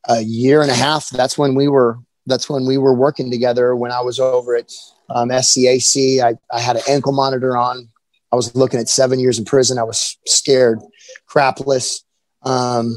[0.07, 1.09] a year and a half.
[1.09, 1.99] That's when we were.
[2.29, 3.75] That's when we were working together.
[3.75, 4.71] When I was over at
[5.09, 7.89] um, SCAC, I, I had an ankle monitor on.
[8.31, 9.79] I was looking at seven years in prison.
[9.79, 10.79] I was scared,
[11.27, 12.03] crapless.
[12.43, 12.95] Um,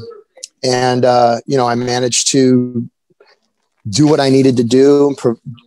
[0.63, 2.87] and, uh, you know, I managed to
[3.89, 5.15] do what I needed to do,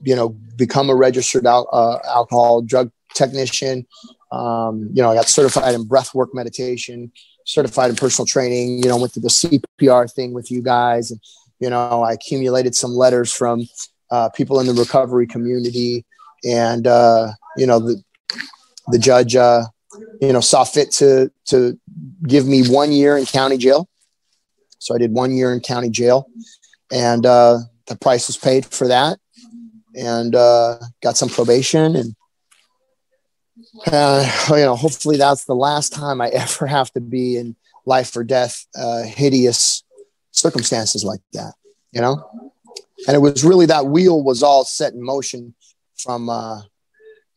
[0.03, 3.87] you know, become a registered al- uh, alcohol drug technician.
[4.33, 7.13] Um, you know, I got certified in breath work meditation,
[7.45, 11.11] certified in personal training, you know, went through the CPR thing with you guys.
[11.11, 11.21] And,
[11.59, 13.67] you know, I accumulated some letters from
[14.11, 16.05] uh, people in the recovery community.
[16.45, 18.03] And, uh, you know, the,
[18.89, 19.63] the judge, uh,
[20.21, 21.79] you know, saw fit to, to
[22.27, 23.89] give me one year in county jail.
[24.79, 26.27] So I did one year in county jail
[26.93, 29.19] and, uh, the price was paid for that
[29.95, 32.17] and uh, got some probation and
[33.87, 37.55] uh, you know hopefully that's the last time i ever have to be in
[37.85, 38.67] life or death
[39.05, 39.85] hideous
[40.37, 41.55] circumstances like that
[41.93, 42.51] you know
[43.07, 45.55] and it was really that wheel was all set in motion
[45.97, 46.61] from uh,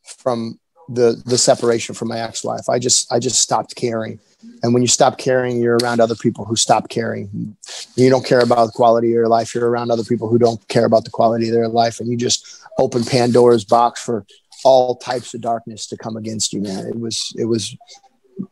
[0.03, 4.19] from the the separation from my ex-wife i just i just stopped caring
[4.63, 7.55] and when you stop caring, you're around other people who stop caring.
[7.95, 9.53] You don't care about the quality of your life.
[9.53, 11.99] You're around other people who don't care about the quality of their life.
[11.99, 14.25] And you just open Pandora's box for
[14.63, 16.85] all types of darkness to come against you, man.
[16.85, 17.75] It was, it was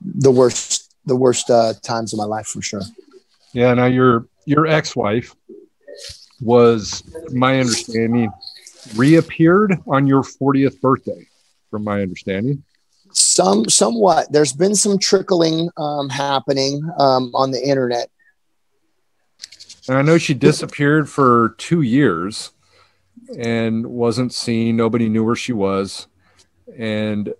[0.01, 2.81] the worst, the worst uh, times of my life for sure.
[3.53, 3.73] Yeah.
[3.73, 5.35] Now your, your ex-wife
[6.41, 8.31] was my understanding
[8.95, 11.27] reappeared on your 40th birthday
[11.69, 12.63] from my understanding
[13.17, 14.31] some somewhat.
[14.31, 18.09] There's been some trickling um, happening um, on the internet.
[19.87, 22.51] And I know she disappeared for two years
[23.37, 24.75] and wasn't seen.
[24.75, 26.07] Nobody knew where she was,
[26.77, 27.33] and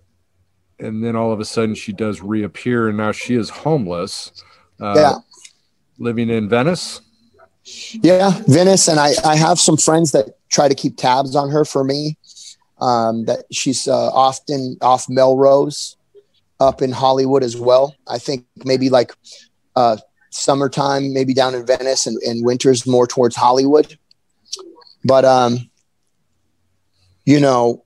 [0.78, 4.32] and then all of a sudden she does reappear, and now she is homeless.
[4.80, 5.14] Uh, yeah,
[5.98, 7.00] living in Venice.
[7.90, 11.64] Yeah, Venice, and I I have some friends that try to keep tabs on her
[11.64, 12.16] for me
[12.80, 15.96] um, that she's uh, often off Melrose
[16.60, 17.94] up in Hollywood as well.
[18.06, 19.12] I think maybe like
[19.76, 19.98] uh,
[20.30, 23.98] summertime, maybe down in Venice, and, and winters more towards Hollywood.
[25.04, 25.70] But um,
[27.24, 27.84] you know,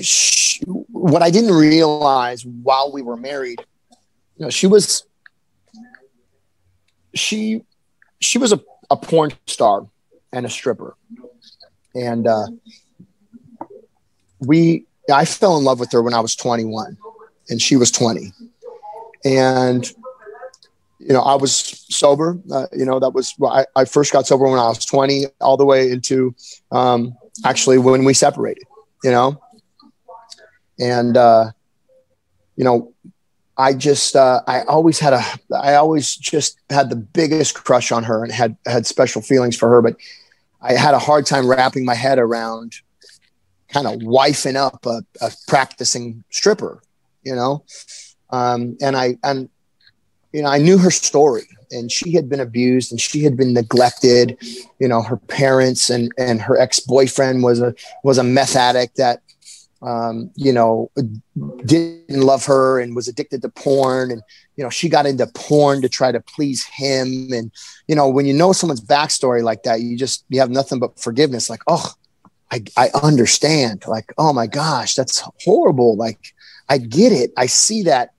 [0.00, 3.60] she, what I didn't realize while we were married,
[4.36, 5.06] you know, she was
[7.14, 7.62] she
[8.20, 8.60] she was a,
[8.90, 9.86] a porn star
[10.32, 10.96] and a stripper,
[11.94, 12.46] and uh,
[14.40, 16.96] we I fell in love with her when I was 21
[17.48, 18.32] and she was 20.
[19.24, 19.90] And
[20.98, 22.38] you know, I was sober.
[22.50, 25.56] Uh, you know, that was I, I, first got sober when I was 20, all
[25.56, 26.34] the way into
[26.70, 28.64] um, actually when we separated.
[29.02, 29.40] You know,
[30.78, 31.50] and uh,
[32.54, 32.92] you know,
[33.56, 35.22] I just uh, I always had a
[35.54, 39.68] I always just had the biggest crush on her and had had special feelings for
[39.68, 39.96] her, but
[40.62, 42.76] I had a hard time wrapping my head around
[43.72, 46.82] kind of wifing up a, a, practicing stripper,
[47.22, 47.64] you know?
[48.30, 49.48] Um, and I, and,
[50.32, 53.54] you know, I knew her story and she had been abused and she had been
[53.54, 54.36] neglected,
[54.78, 57.74] you know, her parents and, and her ex-boyfriend was a,
[58.04, 59.22] was a meth addict that,
[59.82, 60.90] um, you know,
[61.64, 64.10] didn't love her and was addicted to porn.
[64.10, 64.22] And,
[64.56, 67.28] you know, she got into porn to try to please him.
[67.32, 67.50] And,
[67.88, 71.00] you know, when you know someone's backstory like that, you just, you have nothing but
[71.00, 71.50] forgiveness.
[71.50, 71.92] Like, oh,
[72.52, 76.34] I, I understand like oh my gosh that's horrible like
[76.68, 78.12] i get it i see that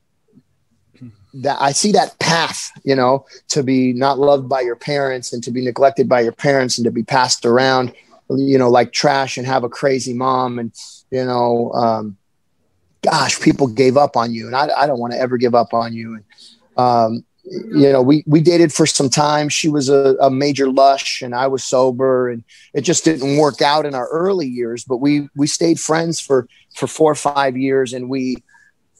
[1.35, 5.43] that i see that path you know to be not loved by your parents and
[5.43, 7.93] to be neglected by your parents and to be passed around
[8.29, 10.73] you know like trash and have a crazy mom and
[11.13, 12.17] you know um,
[13.01, 15.73] gosh people gave up on you and i, I don't want to ever give up
[15.73, 16.23] on you and
[16.75, 19.49] um, you know, we we dated for some time.
[19.49, 22.43] She was a, a, major lush, and I was sober, and
[22.73, 24.85] it just didn't work out in our early years.
[24.85, 28.37] But we we stayed friends for for four or five years, and we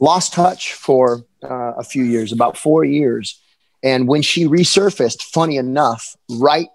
[0.02, 3.40] lost touch for uh, a few years, about four years.
[3.82, 6.68] And when she resurfaced, funny enough, right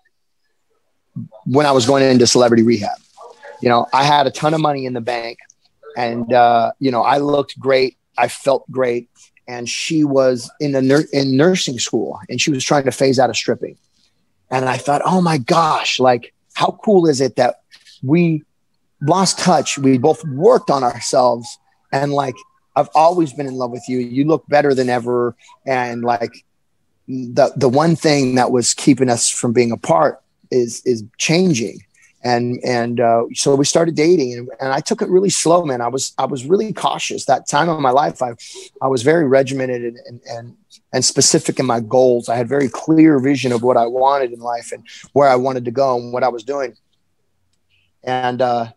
[1.44, 2.98] when I was going into celebrity rehab,
[3.60, 5.38] you know, I had a ton of money in the bank,
[5.96, 9.08] and uh, you know, I looked great, I felt great,
[9.48, 13.18] and she was in the nur- in nursing school and she was trying to phase
[13.18, 13.76] out of stripping.
[14.50, 17.60] And i thought oh my gosh like how cool is it that
[18.02, 18.42] we
[19.00, 19.78] lost touch?
[19.78, 21.58] We both worked on ourselves
[21.92, 22.34] and like
[22.76, 23.98] i've always been in love with you.
[23.98, 25.34] You look better than ever.
[25.66, 26.44] And like
[27.08, 31.80] the the one thing that was keeping us from being apart is is changing
[32.24, 35.80] and and uh, so we started dating and, and i took it really slow man.
[35.80, 37.24] I was i was really cautious.
[37.26, 38.34] That time of my life i
[38.82, 40.56] i was very regimented and and and,
[40.92, 42.28] and specific in my goals.
[42.28, 45.64] I had very clear vision of what i wanted in life and where i wanted
[45.66, 46.76] to go and what i was doing.
[48.02, 48.72] And uh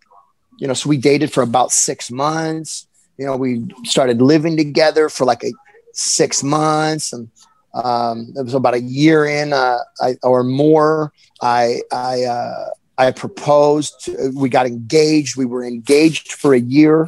[0.60, 2.88] you know so we dated for about six months.
[3.18, 5.52] You know we started living together for like a
[5.94, 7.30] six months and
[7.74, 11.14] um, it was about a year in uh, I, or more.
[11.42, 14.10] I I uh, I proposed.
[14.34, 15.38] We got engaged.
[15.38, 17.08] We were engaged for a year,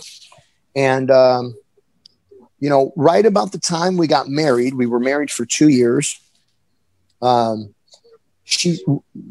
[0.76, 1.56] and um,
[2.60, 6.20] you know, right about the time we got married, we were married for two years.
[7.22, 7.76] Um,
[8.46, 8.84] she,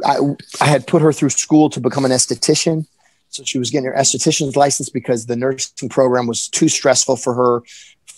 [0.04, 0.18] I,
[0.60, 2.86] I had put her through school to become an esthetician.
[3.28, 7.32] So she was getting her esthetician's license because the nursing program was too stressful for
[7.32, 7.62] her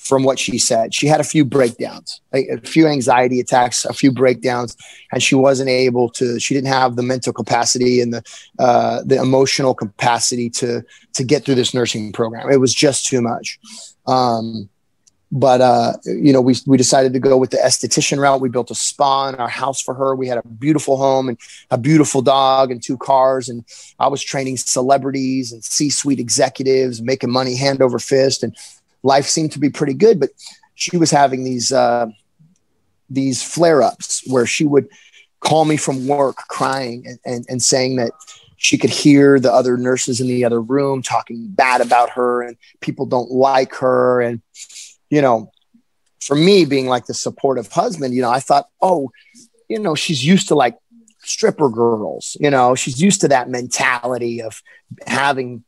[0.04, 0.94] from what she said.
[0.94, 4.76] She had a few breakdowns, a, few anxiety attacks, a few breakdowns,
[5.10, 6.38] and she wasn't able to.
[6.38, 8.22] She didn't have the mental capacity and the
[8.58, 10.84] uh, the emotional capacity to
[11.14, 12.50] to get through this nursing program.
[12.50, 13.58] It was just too much.
[14.06, 14.68] Um,
[15.34, 18.40] but uh, you know, we we decided to go with the esthetician route.
[18.40, 20.14] We built a spa in our house for her.
[20.14, 21.36] We had a beautiful home and
[21.72, 23.48] a beautiful dog and two cars.
[23.48, 23.64] And
[23.98, 28.44] I was training celebrities and C-suite executives, making money hand over fist.
[28.44, 28.56] And
[29.04, 30.30] life seemed to be pretty good, but
[30.74, 32.06] she was having these uh,
[33.08, 34.88] these flare ups where she would
[35.38, 38.10] call me from work crying and, and, and saying that
[38.56, 42.56] she could hear the other nurses in the other room talking bad about her and
[42.80, 44.20] people don't like her.
[44.20, 44.40] And
[45.14, 45.50] you know
[46.20, 49.10] for me being like the supportive husband you know i thought oh
[49.68, 50.76] you know she's used to like
[51.22, 54.60] stripper girls you know she's used to that mentality of
[55.06, 55.64] having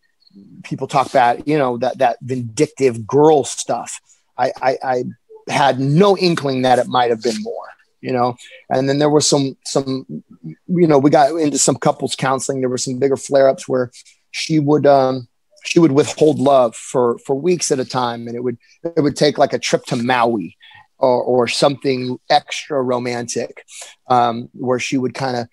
[0.63, 4.01] people talk about, you know, that that vindictive girl stuff.
[4.39, 5.05] I, I, I
[5.49, 7.69] had no inkling that it might have been more,
[8.01, 8.37] you know.
[8.69, 10.07] And then there was some some,
[10.43, 12.61] you know, we got into some couples counseling.
[12.61, 13.91] There were some bigger flare ups where
[14.31, 15.29] she would um,
[15.65, 19.17] she would withhold love for for weeks at a time, and it would it would
[19.17, 20.57] take like a trip to Maui
[20.99, 23.65] or, or something extra romantic,
[24.09, 25.49] um, where she would kind of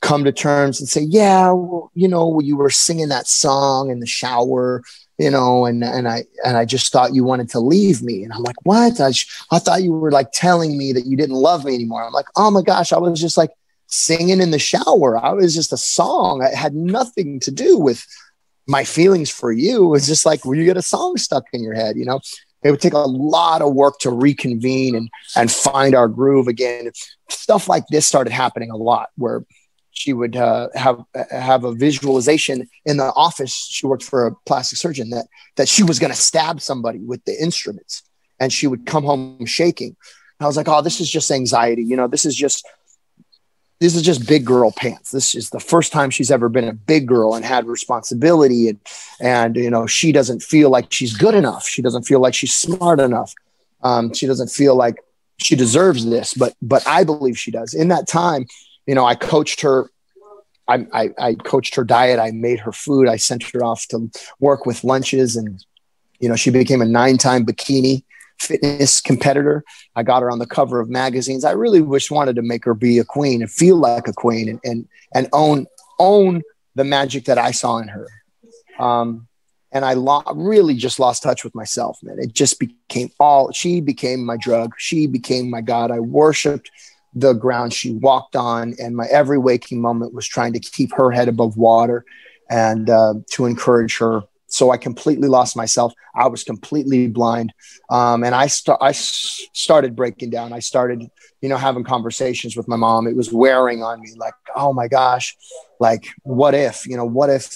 [0.00, 4.00] come to terms and say, yeah, well, you know, you were singing that song in
[4.00, 4.82] the shower,
[5.18, 8.22] you know, and, and I, and I just thought you wanted to leave me.
[8.22, 9.00] And I'm like, what?
[9.00, 9.10] I,
[9.50, 12.04] I thought you were like telling me that you didn't love me anymore.
[12.04, 13.50] I'm like, oh my gosh, I was just like
[13.86, 15.18] singing in the shower.
[15.18, 16.42] I was just a song.
[16.42, 18.06] It had nothing to do with
[18.68, 19.86] my feelings for you.
[19.86, 22.20] It was just like, well, you get a song stuck in your head, you know?
[22.62, 26.90] It would take a lot of work to reconvene and, and find our groove again.
[27.30, 29.44] Stuff like this started happening a lot where
[29.98, 33.52] she would uh, have have a visualization in the office.
[33.52, 35.26] She worked for a plastic surgeon that
[35.56, 38.04] that she was going to stab somebody with the instruments,
[38.38, 39.96] and she would come home shaking.
[40.40, 41.82] I was like, oh, this is just anxiety.
[41.82, 42.64] You know, this is just
[43.80, 45.10] this is just big girl pants.
[45.10, 48.78] This is the first time she's ever been a big girl and had responsibility, and
[49.20, 51.66] and you know she doesn't feel like she's good enough.
[51.66, 53.34] She doesn't feel like she's smart enough.
[53.82, 54.96] Um, she doesn't feel like
[55.38, 57.74] she deserves this, but but I believe she does.
[57.74, 58.46] In that time,
[58.88, 59.90] you know, I coached her.
[60.66, 62.18] I, I, I coached her diet.
[62.18, 63.06] I made her food.
[63.06, 64.10] I sent her off to
[64.40, 65.62] work with lunches, and
[66.20, 68.02] you know, she became a nine-time bikini
[68.40, 69.62] fitness competitor.
[69.94, 71.44] I got her on the cover of magazines.
[71.44, 74.48] I really wish wanted to make her be a queen and feel like a queen
[74.48, 75.66] and and, and own
[75.98, 76.42] own
[76.74, 78.06] the magic that I saw in her.
[78.78, 79.28] Um,
[79.70, 82.18] and I lo- really just lost touch with myself, man.
[82.18, 84.72] It just became all she became my drug.
[84.78, 85.90] She became my God.
[85.90, 86.70] I worshiped
[87.14, 88.74] the ground she walked on.
[88.78, 92.04] And my every waking moment was trying to keep her head above water
[92.50, 94.22] and uh, to encourage her.
[94.50, 95.92] So I completely lost myself.
[96.14, 97.52] I was completely blind,
[97.90, 100.54] um, and I st- I s- started breaking down.
[100.54, 101.02] I started,
[101.42, 103.06] you know, having conversations with my mom.
[103.06, 105.36] It was wearing on me, like, oh my gosh,
[105.80, 107.54] like what if, you know, what if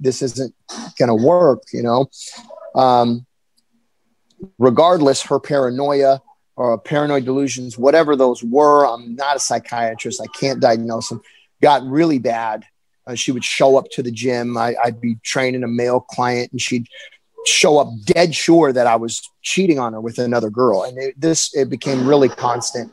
[0.00, 0.52] this isn't
[0.98, 2.10] going to work, you know?
[2.74, 3.24] Um,
[4.58, 6.20] regardless, her paranoia,
[6.56, 8.86] or paranoid delusions, whatever those were.
[8.86, 10.20] I'm not a psychiatrist.
[10.20, 11.20] I can't diagnose them.
[11.62, 12.64] Got really bad.
[13.06, 14.56] Uh, she would show up to the gym.
[14.56, 16.88] I, would be training a male client, and she'd
[17.44, 20.82] show up dead sure that I was cheating on her with another girl.
[20.82, 22.92] And it, this it became really constant.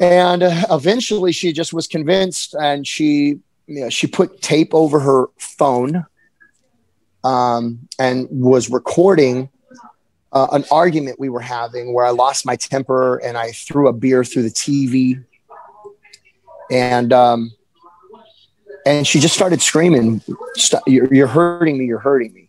[0.00, 5.00] And uh, eventually, she just was convinced, and she you know, she put tape over
[5.00, 6.04] her phone
[7.24, 9.48] um, and was recording
[10.32, 13.92] uh, an argument we were having where I lost my temper and I threw a
[13.92, 15.22] beer through the TV.
[16.70, 17.52] And, um,
[18.86, 20.22] and she just started screaming,
[20.86, 21.84] you're, you're hurting me.
[21.84, 22.48] You're hurting me.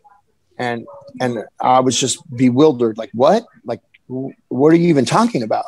[0.58, 0.88] And,
[1.20, 2.98] and I was just bewildered.
[2.98, 3.46] Like, what?
[3.66, 5.66] Like, what are you even talking about?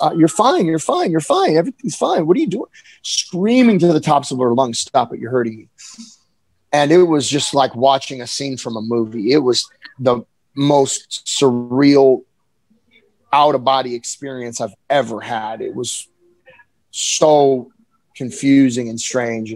[0.00, 0.66] Uh, you're fine.
[0.66, 1.10] You're fine.
[1.10, 1.56] You're fine.
[1.56, 2.26] Everything's fine.
[2.26, 2.70] What are you doing?
[3.02, 5.20] Screaming to the tops of her lungs, stop it.
[5.20, 5.68] You're hurting me.
[6.72, 9.32] And it was just like watching a scene from a movie.
[9.32, 10.24] It was the
[10.58, 12.24] most surreal
[13.32, 15.60] out of body experience I've ever had.
[15.60, 16.08] It was
[16.90, 17.70] so
[18.16, 19.54] confusing and strange.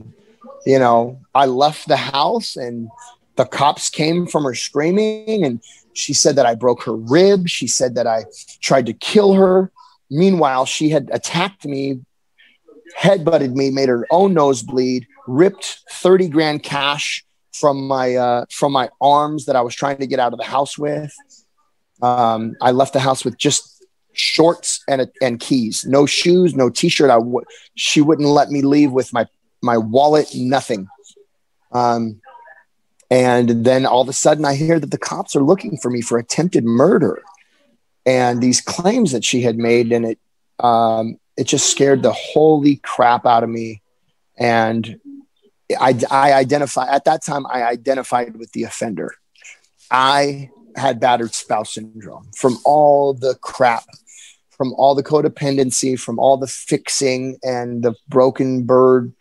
[0.65, 2.89] You know, I left the house and
[3.35, 5.61] the cops came from her screaming and
[5.93, 7.49] she said that I broke her rib.
[7.49, 8.25] She said that I
[8.61, 9.73] tried to kill her.
[10.09, 12.01] Meanwhile, she had attacked me,
[12.97, 18.73] headbutted me, made her own nose bleed, ripped 30 grand cash from my uh, from
[18.73, 21.15] my arms that I was trying to get out of the house with.
[22.01, 27.11] Um, I left the house with just shorts and and keys, no shoes, no t-shirt.
[27.11, 27.45] I w-
[27.75, 29.27] she wouldn't let me leave with my
[29.63, 30.89] my wallet, nothing.
[31.71, 32.21] Um,
[33.11, 36.01] and then all of a sudden, I hear that the cops are looking for me
[36.01, 37.23] for attempted murder,
[38.07, 40.19] and these claims that she had made, and it
[40.59, 43.83] um, it just scared the holy crap out of me.
[44.39, 44.99] And
[45.77, 47.47] I, I identify at that time.
[47.47, 49.15] I identified with the offender.
[49.91, 53.85] I had battered spouse syndrome from all the crap,
[54.51, 59.13] from all the codependency, from all the fixing and the broken bird,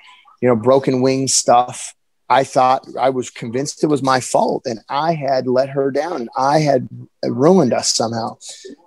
[0.42, 1.94] you know, broken wing stuff.
[2.30, 6.30] I thought I was convinced it was my fault and I had let her down.
[6.38, 6.88] I had
[7.26, 8.38] ruined us somehow.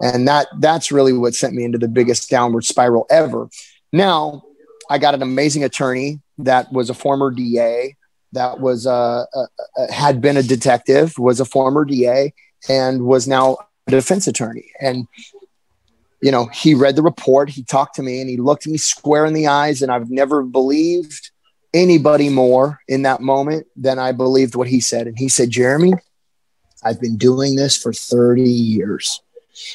[0.00, 3.50] And that that's really what sent me into the biggest downward spiral ever.
[3.92, 4.44] Now,
[4.88, 7.96] I got an amazing attorney that was a former DA
[8.32, 9.46] that was uh, uh,
[9.78, 12.34] uh, had been a detective, was a former DA
[12.68, 13.56] and was now
[13.86, 14.70] a defense attorney.
[14.80, 15.06] And
[16.20, 19.26] you know, he read the report, he talked to me and he looked me square
[19.26, 21.30] in the eyes and I've never believed
[21.74, 25.06] anybody more in that moment than I believed what he said.
[25.06, 25.92] And he said, Jeremy,
[26.82, 29.20] I've been doing this for 30 years.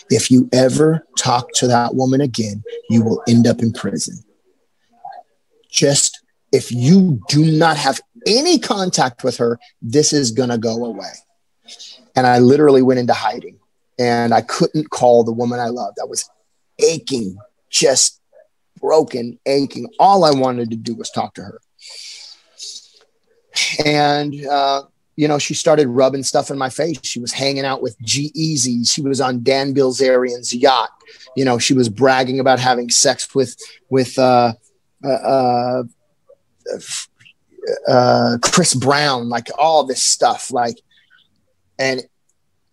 [0.09, 4.17] If you ever talk to that woman again, you will end up in prison.
[5.69, 6.18] Just
[6.51, 11.11] if you do not have any contact with her, this is going to go away.
[12.15, 13.59] And I literally went into hiding
[13.97, 15.97] and I couldn't call the woman I loved.
[16.01, 16.29] I was
[16.79, 17.37] aching,
[17.69, 18.19] just
[18.81, 19.87] broken, aching.
[19.99, 21.59] All I wanted to do was talk to her
[23.83, 24.83] and uh,
[25.15, 26.99] you know, she started rubbing stuff in my face.
[27.03, 28.89] She was hanging out with G-Eazy.
[28.89, 30.91] She was on Dan Bilzerian's yacht.
[31.35, 33.55] You know, she was bragging about having sex with
[33.89, 34.53] with uh,
[35.03, 35.83] uh,
[37.87, 40.79] uh, Chris Brown, like all this stuff, like,
[41.77, 42.01] and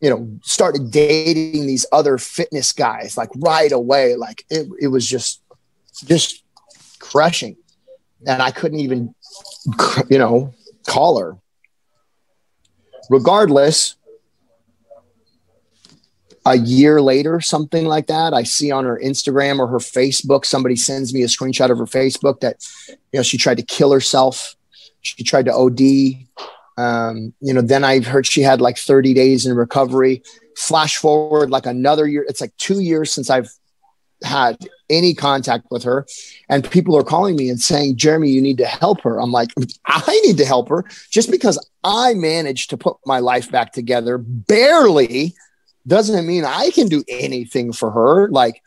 [0.01, 4.15] you know, started dating these other fitness guys, like right away.
[4.15, 5.43] Like it, it was just,
[6.05, 6.45] just
[6.99, 7.57] crushing,
[8.27, 9.15] and I couldn't even,
[10.11, 10.55] you know,
[10.87, 11.37] call her.
[13.09, 13.97] Regardless,
[16.47, 20.77] a year later, something like that, I see on her Instagram or her Facebook, somebody
[20.77, 24.55] sends me a screenshot of her Facebook that, you know, she tried to kill herself.
[25.03, 26.27] She tried to OD.
[26.79, 30.23] Um, you know, then I heard she had like 30 days in recovery.
[30.57, 32.25] Flash forward like another year.
[32.29, 33.51] It's like two years since I've
[34.23, 34.57] had
[34.89, 36.07] any contact with her
[36.49, 39.51] and people are calling me and saying jeremy you need to help her i'm like
[39.87, 44.17] i need to help her just because i managed to put my life back together
[44.17, 45.35] barely
[45.87, 48.63] doesn't mean i can do anything for her like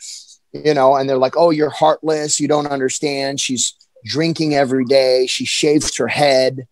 [0.52, 3.74] you know and they're like oh you're heartless you don't understand she's
[4.06, 6.68] drinking every day she shaves her head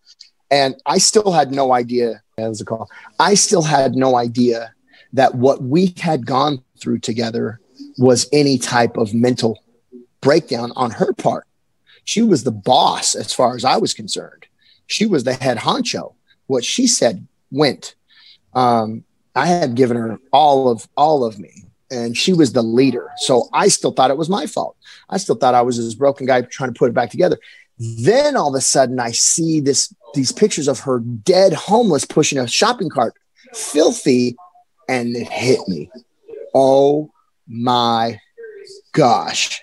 [0.50, 2.88] and i still had no idea as a call
[3.18, 4.72] i still had no idea
[5.12, 7.60] that what we had gone through together
[7.98, 9.62] was any type of mental
[10.20, 11.46] breakdown on her part.
[12.04, 14.46] She was the boss as far as I was concerned.
[14.86, 16.14] She was the head honcho.
[16.46, 17.94] What she said went.
[18.54, 19.04] Um,
[19.38, 23.08] I had given her all of all of me, and she was the leader.
[23.18, 24.76] So I still thought it was my fault.
[25.08, 27.38] I still thought I was this broken guy trying to put it back together.
[27.78, 32.38] Then all of a sudden, I see this these pictures of her dead, homeless, pushing
[32.38, 33.14] a shopping cart,
[33.54, 34.36] filthy,
[34.88, 35.88] and it hit me.
[36.52, 37.12] Oh
[37.46, 38.20] my
[38.92, 39.60] gosh.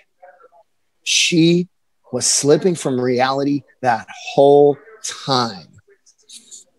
[1.02, 1.68] She
[2.12, 5.68] was slipping from reality that whole time.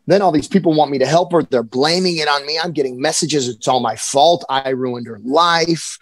[0.07, 1.43] Then all these people want me to help her.
[1.43, 2.57] They're blaming it on me.
[2.57, 3.47] I'm getting messages.
[3.47, 4.43] It's all my fault.
[4.49, 5.97] I ruined her life.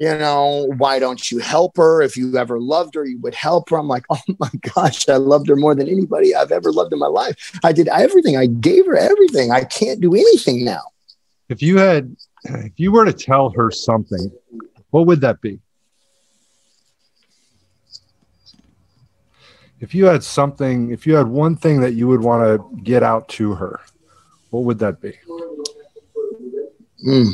[0.00, 2.02] You know, why don't you help her?
[2.02, 3.78] If you ever loved her, you would help her.
[3.78, 6.98] I'm like, oh my gosh, I loved her more than anybody I've ever loved in
[6.98, 7.58] my life.
[7.62, 8.36] I did everything.
[8.36, 9.52] I gave her everything.
[9.52, 10.82] I can't do anything now.
[11.48, 14.32] If you had, if you were to tell her something
[14.94, 15.58] what would that be?
[19.80, 23.02] if you had something, if you had one thing that you would want to get
[23.02, 23.80] out to her,
[24.50, 25.12] what would that be?
[27.06, 27.32] Mm.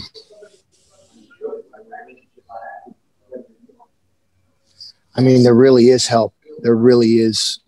[5.16, 6.34] I mean, there really is help.
[6.60, 7.60] There really is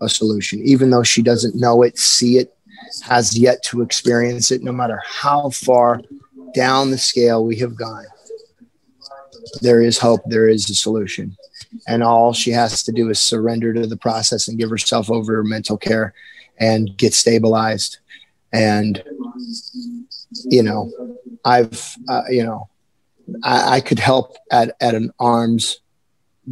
[0.00, 2.54] a solution, even though she doesn't know it, see it,
[3.02, 6.00] has yet to experience it, no matter how far
[6.54, 8.04] down the scale we have gone.
[9.60, 11.36] There is hope, there is a solution.
[11.86, 15.42] And all she has to do is surrender to the process and give herself over
[15.44, 16.14] mental care
[16.58, 17.98] and get stabilized.
[18.52, 19.02] And,
[20.44, 20.90] you know,
[21.44, 22.68] I've, uh, you know,
[23.42, 25.80] I, I could help at, at an arm's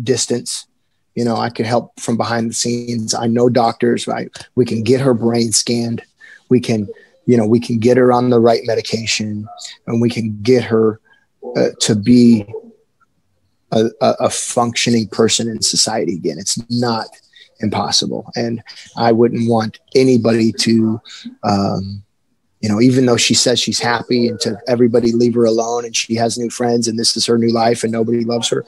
[0.03, 0.67] distance.
[1.15, 3.15] You know i could help from behind the scenes.
[3.15, 6.03] I know doctors right we can get her brain scanned.
[6.51, 6.89] We can
[7.25, 9.49] you know we can get her on the right medication
[9.87, 11.01] and we can get her
[11.57, 12.47] uh, to be
[13.73, 16.39] a, a, functioning person in society again.
[16.39, 17.09] It's not
[17.61, 18.31] impossible.
[18.37, 18.63] And
[18.97, 21.01] i wouldn't want anybody to
[21.43, 22.03] um,
[22.61, 25.95] you know even though she says she's happy and to everybody leave her alone and
[25.95, 28.65] she has new friends and this is her new life and nobody loves her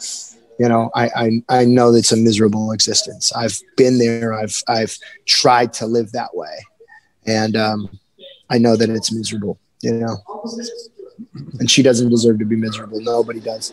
[0.58, 3.32] you know I, I i know it's a miserable existence.
[3.32, 4.34] I've been there.
[4.34, 4.96] I've i've
[5.26, 6.56] tried to live that way.
[7.26, 7.98] And um,
[8.50, 10.16] I know that it's miserable, you know.
[11.58, 13.00] And she doesn't deserve to be miserable.
[13.00, 13.72] Nobody does,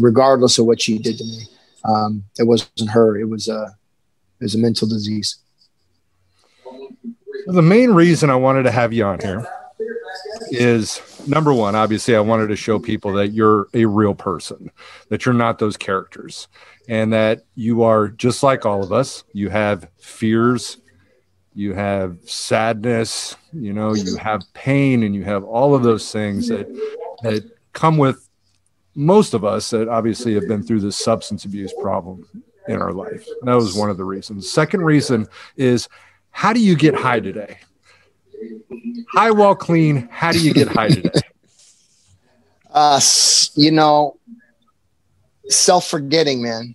[0.00, 1.38] regardless of what she did to me.
[1.84, 3.18] Um, it wasn't her.
[3.18, 3.76] It was a
[4.40, 5.38] it was a mental disease.
[7.46, 9.46] The main reason I wanted to have you on here
[10.50, 14.70] is number one, obviously, I wanted to show people that you're a real person,
[15.08, 16.48] that you're not those characters,
[16.88, 19.24] and that you are just like all of us.
[19.32, 20.78] You have fears,
[21.54, 26.48] you have sadness, you know, you have pain, and you have all of those things
[26.48, 26.66] that
[27.22, 28.28] that come with
[28.94, 32.26] most of us that obviously have been through this substance abuse problem
[32.68, 33.26] in our life.
[33.40, 34.50] And that was one of the reasons.
[34.50, 35.26] Second reason
[35.56, 35.88] is
[36.30, 37.58] how do you get high today?
[39.12, 41.10] High while clean, how do you get high today?
[42.74, 42.98] Uh,
[43.54, 44.16] you know,
[45.46, 46.74] self forgetting, man.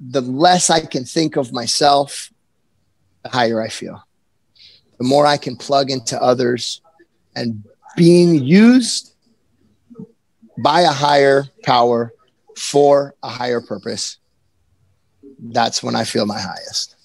[0.00, 2.32] The less I can think of myself,
[3.22, 4.02] the higher I feel
[4.98, 6.80] the more I can plug into others
[7.34, 7.64] and
[7.96, 9.14] being used
[10.58, 12.12] by a higher power
[12.56, 14.18] for a higher purpose,
[15.38, 16.96] that's when I feel my highest.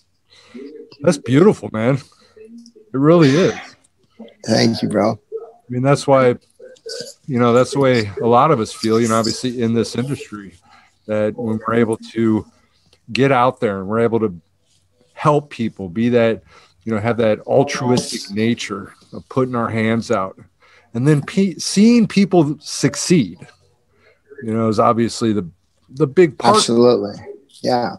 [1.02, 2.00] That's beautiful, man.
[2.38, 3.54] It really is.
[4.46, 5.20] Thank you, bro.
[5.42, 6.36] I mean, that's why,
[7.28, 9.96] you know, that's the way a lot of us feel, you know, obviously in this
[9.96, 10.56] industry,
[11.06, 12.46] that when we're able to
[13.12, 14.40] get out there and we're able to
[15.14, 16.44] help people, be that
[16.86, 20.40] you know, have that altruistic nature of putting our hands out,
[20.94, 23.40] and then pe- seeing people succeed.
[24.44, 25.48] You know, is obviously the
[25.90, 26.56] the big part.
[26.56, 27.16] Absolutely,
[27.62, 27.96] yeah.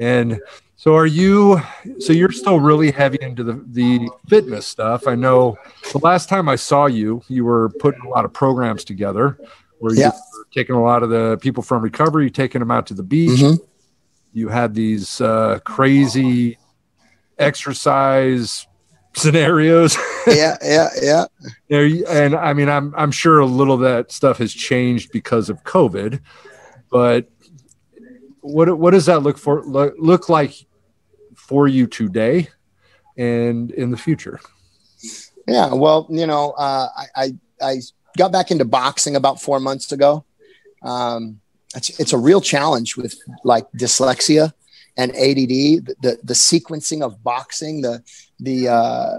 [0.00, 0.40] And
[0.76, 1.60] so, are you?
[2.00, 5.06] So you're still really heavy into the the fitness stuff.
[5.06, 5.56] I know
[5.92, 9.38] the last time I saw you, you were putting a lot of programs together
[9.78, 12.94] where you were taking a lot of the people from recovery, taking them out to
[12.94, 13.40] the beach.
[13.40, 13.64] Mm-hmm.
[14.32, 16.58] You had these uh, crazy
[17.38, 18.66] exercise
[19.14, 19.96] scenarios.
[20.26, 21.24] yeah, yeah, yeah.
[21.68, 25.48] There and I mean, I'm I'm sure a little of that stuff has changed because
[25.48, 26.20] of COVID,
[26.90, 27.28] but
[28.40, 30.54] what what does that look for look, look like
[31.34, 32.48] for you today
[33.16, 34.40] and in the future?
[35.46, 37.76] Yeah, well, you know, uh, I, I I
[38.16, 40.24] got back into boxing about four months ago.
[40.82, 41.40] Um,
[41.74, 43.14] it's it's a real challenge with
[43.44, 44.52] like dyslexia
[44.96, 48.02] and ADD, the, the, sequencing of boxing, the
[48.40, 49.18] the uh,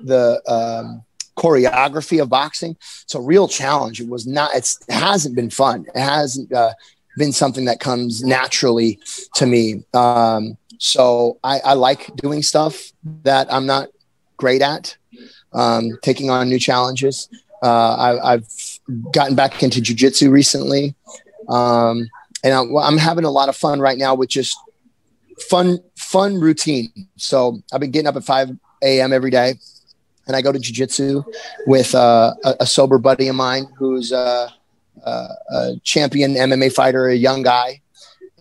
[0.00, 1.04] the um,
[1.36, 2.76] choreography of boxing.
[3.02, 4.00] It's a real challenge.
[4.00, 4.54] It was not.
[4.54, 5.86] It hasn't been fun.
[5.94, 6.72] It hasn't uh,
[7.16, 8.98] been something that comes naturally
[9.36, 9.84] to me.
[9.94, 12.90] Um, so I, I, like doing stuff
[13.22, 13.88] that I'm not
[14.36, 14.96] great at.
[15.52, 17.28] Um, taking on new challenges.
[17.62, 18.48] Uh, I, have
[19.12, 20.94] gotten back into jujitsu recently.
[21.48, 22.08] Um,
[22.42, 24.56] and I'm, I'm, having a lot of fun right now with just
[25.40, 26.90] fun fun routine.
[27.16, 28.50] So I've been getting up at 5
[28.82, 29.12] a.m.
[29.12, 29.54] every day,
[30.26, 31.24] and I go to jujitsu
[31.66, 34.48] with uh, a, a, sober buddy of mine who's uh,
[35.04, 37.80] uh, a champion MMA fighter, a young guy,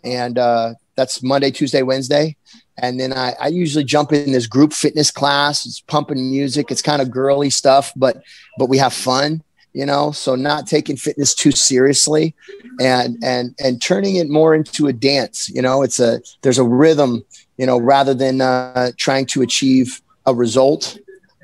[0.03, 2.35] and uh, that's Monday, Tuesday, Wednesday.
[2.77, 5.65] And then I, I, usually jump in this group fitness class.
[5.65, 6.71] It's pumping music.
[6.71, 8.23] It's kind of girly stuff, but
[8.57, 9.43] but we have fun
[9.74, 12.36] you know so not taking fitness too seriously
[12.80, 16.63] and and and turning it more into a dance you know it's a there's a
[16.63, 17.24] rhythm
[17.57, 20.97] you know rather than uh, trying to achieve a result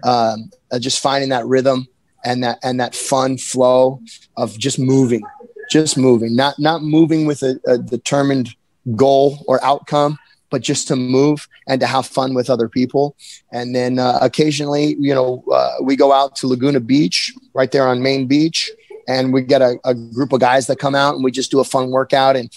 [0.03, 1.87] um, uh, just finding that rhythm
[2.25, 4.01] and that and that fun flow
[4.35, 5.21] of just moving
[5.69, 8.55] just moving not not moving with a, a determined
[8.95, 10.17] goal or outcome
[10.49, 13.15] but just to move and to have fun with other people.
[13.51, 17.87] And then uh, occasionally, you know, uh, we go out to Laguna Beach, right there
[17.87, 18.71] on Main Beach,
[19.07, 21.59] and we get a, a, group of guys that come out and we just do
[21.59, 22.35] a fun workout.
[22.35, 22.49] And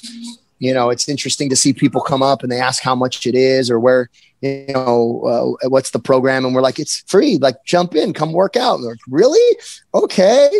[0.61, 3.35] you know, it's interesting to see people come up and they ask how much it
[3.35, 4.11] is or where,
[4.43, 7.39] you know, uh, what's the program, and we're like, it's free.
[7.39, 8.77] Like, jump in, come work out.
[8.77, 9.59] And like, really?
[9.95, 10.51] Okay,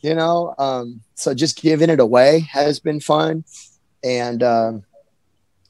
[0.00, 0.54] you know.
[0.58, 3.44] Um, so just giving it away has been fun,
[4.02, 4.82] and um,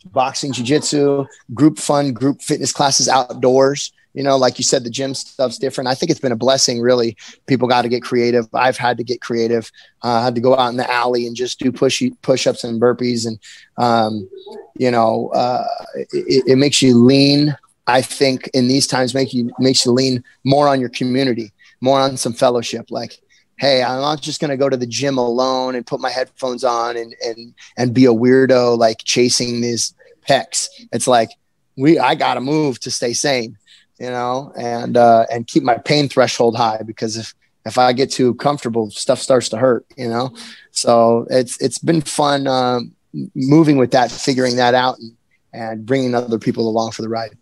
[0.06, 3.92] boxing, jujitsu, group fun, group fitness classes outdoors.
[4.12, 5.86] You know like you said the gym stuff's different.
[5.86, 7.16] I think it's been a blessing really.
[7.46, 8.48] People got to get creative.
[8.52, 9.70] I've had to get creative.
[10.02, 12.80] Uh, i had to go out in the alley and just do push push-ups and
[12.80, 13.38] burpees and
[13.76, 14.28] um,
[14.76, 19.52] you know uh, it, it, makes you lean i think in these times make you
[19.60, 22.90] makes you lean more on your community more on some fellowship.
[22.90, 23.20] Like
[23.60, 26.64] hey i'm not just going to go to the gym alone and put my headphones
[26.64, 29.94] on and and and be a weirdo like chasing these
[30.28, 31.30] pecs it's like
[31.76, 33.56] we i gotta move to stay sane
[34.00, 37.34] you know, and uh, and keep my pain threshold high because if
[37.66, 40.34] if I get too comfortable, stuff starts to hurt, you know.
[40.72, 42.92] So it's it's been fun um,
[43.34, 45.16] moving with that, figuring that out, and,
[45.52, 47.36] and bringing other people along for the ride.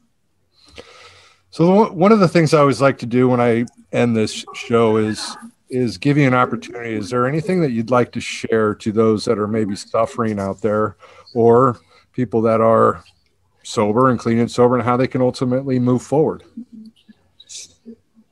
[1.50, 4.96] So one of the things I always like to do when I end this show
[4.96, 5.36] is
[5.70, 6.94] is give you an opportunity.
[6.94, 10.60] Is there anything that you'd like to share to those that are maybe suffering out
[10.60, 10.96] there,
[11.34, 11.78] or
[12.12, 13.04] people that are
[13.62, 16.42] sober and clean and sober and how they can ultimately move forward?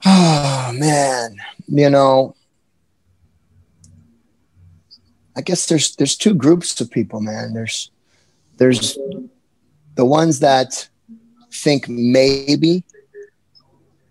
[0.05, 1.37] Oh man,
[1.69, 2.35] you know,
[5.37, 7.53] I guess there's there's two groups of people, man.
[7.53, 7.91] There's
[8.57, 8.99] there's
[9.95, 10.89] the ones that
[11.53, 12.85] think maybe,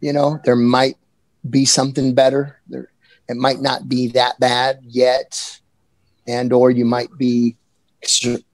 [0.01, 0.97] you know, there might
[1.49, 2.59] be something better.
[2.67, 2.89] There
[3.28, 5.59] it might not be that bad yet,
[6.28, 7.55] and or you might be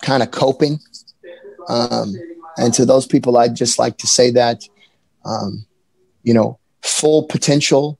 [0.01, 0.79] kind of coping.
[1.67, 2.15] Um,
[2.57, 4.63] and to those people, I'd just like to say that,
[5.25, 5.65] um,
[6.23, 7.99] you know, full potential,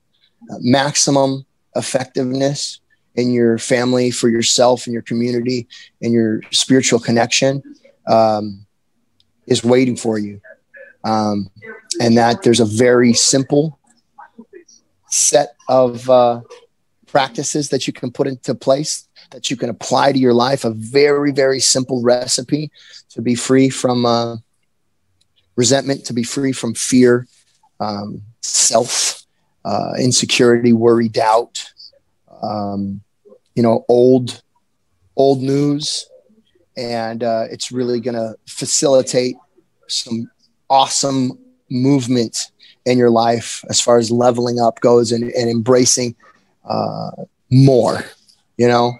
[0.60, 1.44] maximum
[1.76, 2.80] effectiveness
[3.14, 5.68] in your family, for yourself and your community
[6.00, 7.62] and your spiritual connection
[8.08, 8.66] um,
[9.46, 10.40] is waiting for you.
[11.04, 11.50] Um,
[12.00, 13.78] and that there's a very simple
[15.12, 16.40] set of uh,
[17.06, 20.70] practices that you can put into place that you can apply to your life a
[20.70, 22.70] very very simple recipe
[23.08, 24.36] to be free from uh,
[25.56, 27.26] resentment to be free from fear
[27.80, 29.22] um, self
[29.64, 31.72] uh, insecurity worry doubt
[32.42, 33.00] um,
[33.54, 34.42] you know old
[35.16, 36.08] old news.
[36.76, 39.36] And uh, it's really going to facilitate
[39.88, 40.30] some
[40.70, 41.38] awesome
[41.70, 42.50] movement
[42.84, 46.14] in your life as far as leveling up goes and, and embracing
[46.64, 47.10] uh,
[47.50, 48.04] more
[48.56, 48.98] you know?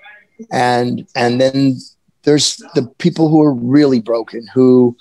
[0.50, 1.76] And and then
[2.24, 4.96] there's the people who are really broken who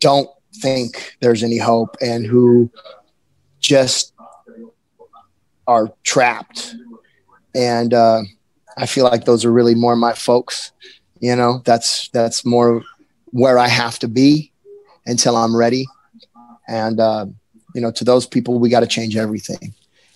[0.00, 2.70] don't think there's any hope and who
[3.60, 4.12] just
[5.66, 6.74] are trapped.
[7.54, 8.22] And uh,
[8.76, 10.70] i feel like those are really more my folks
[11.20, 11.62] you know?
[11.64, 12.84] That's that's more
[13.32, 14.52] where i have to be
[15.04, 15.84] until i'm ready.
[16.68, 17.26] And uh,
[17.78, 19.72] you know to those people we got to change everything.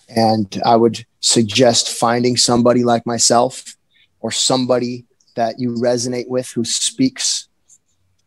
[0.09, 3.77] And i would suggest finding somebody like myself
[4.19, 5.05] or somebody
[5.37, 7.47] that you resonate with who speaks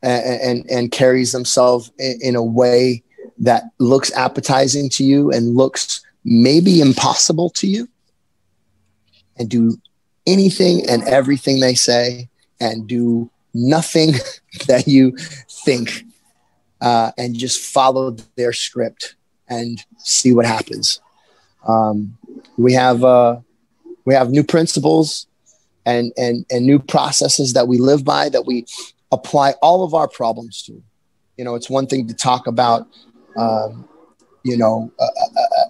[0.02, 3.02] and and, and carries themselves in, a way
[3.36, 7.86] that looks appetizing to you and looks maybe impossible to you
[9.36, 9.76] and do
[10.26, 14.12] anything and everything they say and do nothing
[14.66, 15.14] that you
[15.66, 16.06] think
[16.80, 19.15] uh, and just follow their script
[19.48, 21.00] and see what happens
[21.66, 22.16] um,
[22.56, 23.36] we have uh,
[24.04, 25.26] we have new principles
[25.84, 28.64] and and and new processes that we live by that we
[29.12, 30.82] apply all of our problems to.
[31.36, 32.88] You know, it's one thing to talk about,
[33.36, 33.86] um,
[34.42, 35.06] you know, uh,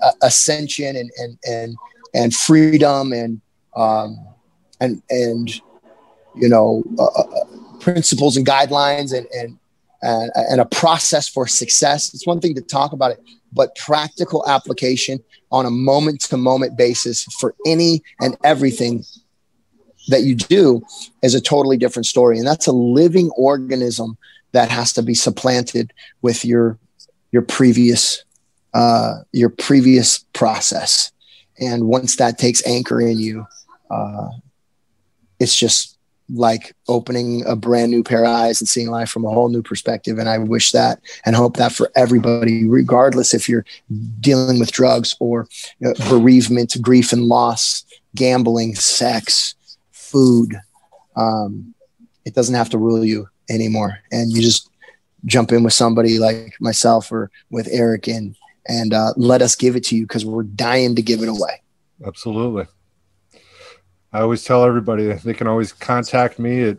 [0.03, 1.77] uh, ascension and and and
[2.15, 3.41] and freedom and
[3.75, 4.19] um,
[4.81, 5.51] and and
[6.37, 7.23] you know uh,
[7.81, 9.27] principles and guidelines and
[10.03, 12.15] and, and a process for success.
[12.15, 13.21] It's one thing to talk about it,
[13.57, 15.19] but practical application
[15.51, 19.05] on a moment to moment basis for any and everything
[20.09, 20.83] that you do
[21.23, 22.39] is a totally different story.
[22.39, 24.17] And that's a living organism
[24.53, 25.93] that has to be supplanted
[26.23, 26.79] with your
[27.33, 28.25] your previous
[28.75, 31.11] uh, your previous process.
[31.59, 33.47] And once that takes anchor in you
[33.91, 34.29] uh,
[35.39, 35.96] it's just
[36.29, 39.63] like opening a brand new pair of eyes and seeing life from a whole new
[39.63, 43.65] perspective and i wish that and hope that for everybody regardless if you're
[44.21, 45.47] dealing with drugs or
[45.79, 47.85] you know, bereavement grief and loss
[48.17, 49.55] gambling sex
[49.93, 50.57] food.
[51.15, 51.75] Um,
[52.25, 53.99] it doesn't have to rule you anymore.
[54.11, 54.69] And you just
[55.25, 58.35] jump in with somebody like myself or with Eric and,
[58.67, 61.63] and uh, let us give it to you because we're dying to give it away.
[62.05, 62.67] Absolutely.
[64.17, 66.79] I always tell everybody they can always contact me at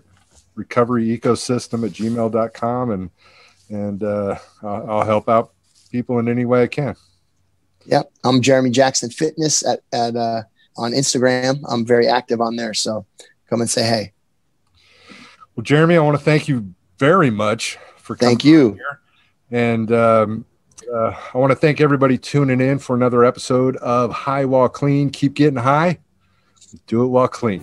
[0.55, 3.11] recovery ecosystem at gmail.com and
[3.69, 5.51] and uh, I'll, I'll help out
[5.91, 6.95] people in any way I can.
[7.85, 8.11] Yep.
[8.23, 10.43] I'm Jeremy Jackson Fitness at, at uh,
[10.77, 11.61] on Instagram.
[11.69, 12.73] I'm very active on there.
[12.73, 13.05] So
[13.47, 14.13] come and say hey.
[15.55, 18.73] Well, Jeremy, I want to thank you very much for coming Thank you.
[18.73, 18.99] here.
[19.51, 20.45] And um,
[20.91, 25.11] uh, I want to thank everybody tuning in for another episode of High While Clean.
[25.11, 25.99] Keep getting high,
[26.86, 27.61] do it while clean.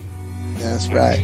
[0.57, 1.23] That's right.